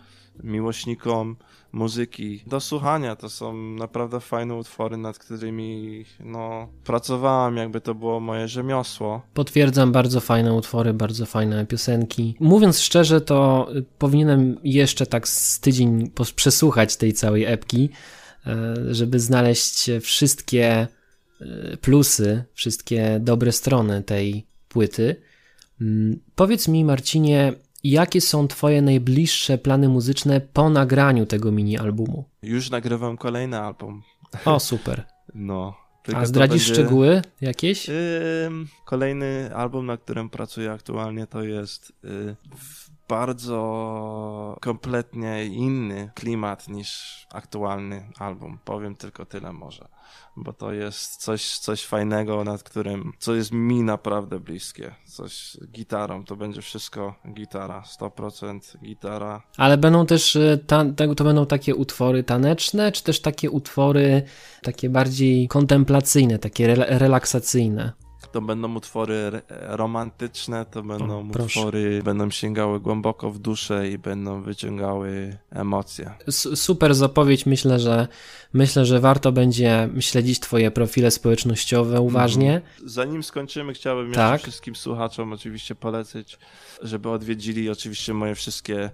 miłośnikom 0.45 1.37
muzyki 1.73 2.43
do 2.47 2.61
słuchania. 2.61 3.17
To 3.17 3.31
są 3.31 3.55
naprawdę 3.55 4.21
fajne 4.21 4.55
utwory, 4.55 4.97
nad 4.97 5.19
którymi 5.19 6.05
no, 6.21 6.69
pracowałem, 6.85 7.57
jakby 7.57 7.81
to 7.81 7.95
było 7.95 8.21
moje 8.21 8.49
rzemiosło. 8.49 9.23
Potwierdzam, 9.35 9.93
bardzo 9.93 10.21
fajne 10.21 10.55
utwory, 10.55 10.95
bardzo 10.95 11.27
fajne 11.27 11.67
piosenki. 11.67 12.35
Mówiąc 12.41 12.81
szczerze, 12.81 13.21
to 13.21 13.69
powinienem 13.99 14.57
jeszcze 14.65 15.07
tak 15.07 15.29
z 15.29 15.61
tydzień 15.61 16.11
przesłuchać 16.37 16.97
tej 16.97 17.13
całej 17.13 17.45
epki, 17.45 17.91
e, 18.47 18.75
żeby 18.91 19.21
znaleźć 19.21 19.91
wszystkie 20.01 20.87
e, 21.41 21.77
plusy, 21.77 22.45
wszystkie 22.55 23.21
dobre 23.23 23.53
strony 23.53 24.03
tej 24.03 24.47
płyty. 24.69 25.17
Mm, 25.81 26.21
powiedz 26.35 26.69
mi, 26.69 26.85
Marcinie, 26.85 27.53
Jakie 27.85 28.21
są 28.21 28.49
Twoje 28.49 28.83
najbliższe 28.83 29.59
plany 29.59 29.89
muzyczne 29.89 30.41
po 30.41 30.71
nagraniu 30.71 31.27
tego 31.27 31.53
mini-albumu? 31.53 32.25
Już 32.43 32.71
nagrywam 32.71 33.17
kolejny 33.17 33.61
album. 33.61 34.03
O, 34.45 34.61
super. 34.61 35.05
No. 35.35 35.75
A 36.15 36.27
zdradzisz 36.27 36.69
będzie... 36.69 36.75
szczegóły 36.75 37.23
jakieś? 37.41 37.89
Yy, 37.89 37.95
kolejny 38.85 39.55
album, 39.55 39.87
na 39.87 39.97
którym 39.97 40.31
pracuję 40.31 40.73
aktualnie, 40.73 41.27
to 41.27 41.43
jest 41.43 41.93
yy, 42.05 42.37
bardzo 43.11 44.57
kompletnie 44.61 45.47
inny 45.47 46.11
klimat 46.15 46.69
niż 46.69 47.21
aktualny 47.33 48.11
album. 48.19 48.59
Powiem 48.65 48.95
tylko 48.97 49.27
tyle 49.27 49.53
może 49.53 49.89
bo 50.37 50.53
to 50.53 50.73
jest 50.73 51.17
coś, 51.17 51.59
coś 51.59 51.85
fajnego, 51.85 52.45
nad 52.45 52.63
którym, 52.63 53.13
co 53.19 53.35
jest 53.35 53.53
mi 53.53 53.83
naprawdę 53.83 54.41
bliskie. 54.41 54.95
Coś 55.05 55.57
gitarą, 55.73 56.25
to 56.25 56.37
będzie 56.37 56.63
wszystko 56.63 57.15
gitara, 57.35 57.83
100% 58.01 58.79
gitara. 58.85 59.43
Ale 59.57 59.79
będą 59.79 60.07
też, 60.07 60.37
e, 60.37 60.59
ta, 60.67 60.85
to 61.17 61.25
będą 61.25 61.47
takie 61.47 61.75
utwory 61.75 62.25
taneczne, 62.25 62.93
czy 62.93 63.05
też 63.05 63.21
takie 63.21 63.51
utwory 63.51 64.23
takie 64.63 64.91
bardziej 64.91 65.49
kontemplacyjne, 65.49 66.39
takie 66.39 66.73
re 66.73 66.99
relaksacyjne? 66.99 67.93
To 68.33 68.41
będą 68.41 68.75
utwory 68.77 69.43
romantyczne, 69.49 70.67
to 70.71 70.83
będą 70.83 71.19
o, 71.19 71.43
utwory, 71.43 72.03
będą 72.03 72.31
sięgały 72.31 72.81
głęboko 72.81 73.31
w 73.31 73.39
duszę 73.39 73.89
i 73.89 73.99
będą 73.99 74.43
wyciągały 74.43 75.37
emocje. 75.51 76.11
S 76.29 76.49
super 76.55 76.95
zapowiedź, 76.95 77.47
myślę, 77.47 77.79
że 77.79 78.09
myślę, 78.53 78.85
że 78.87 79.01
warto 79.01 79.33
będzie 79.33 79.89
śledzić 80.01 80.41
twoje 80.41 80.71
profile 80.71 81.11
społecznościowe 81.11 82.01
uważnie. 82.01 82.55
Mhm. 82.55 82.89
Zanim 82.91 83.23
skończymy, 83.23 83.75
chciałbym 83.75 84.13
tak. 84.13 84.33
jeszcze 84.33 84.51
wszystkim 84.51 84.77
słuchaczom 84.77 85.33
oczywiście 85.33 85.75
polecać, 85.75 86.39
żeby 86.83 87.11
odwiedzili 87.11 87.71
oczywiście 87.71 88.15
moje 88.15 88.35
wszystkie 88.35 88.85
e, 88.85 88.91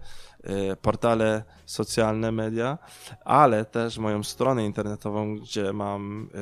portale 0.82 1.42
socjalne 1.66 2.32
media, 2.32 2.78
ale 3.24 3.64
też 3.64 3.98
moją 3.98 4.22
stronę 4.22 4.64
internetową, 4.64 5.36
gdzie 5.36 5.72
mam 5.72 6.30
e, 6.34 6.38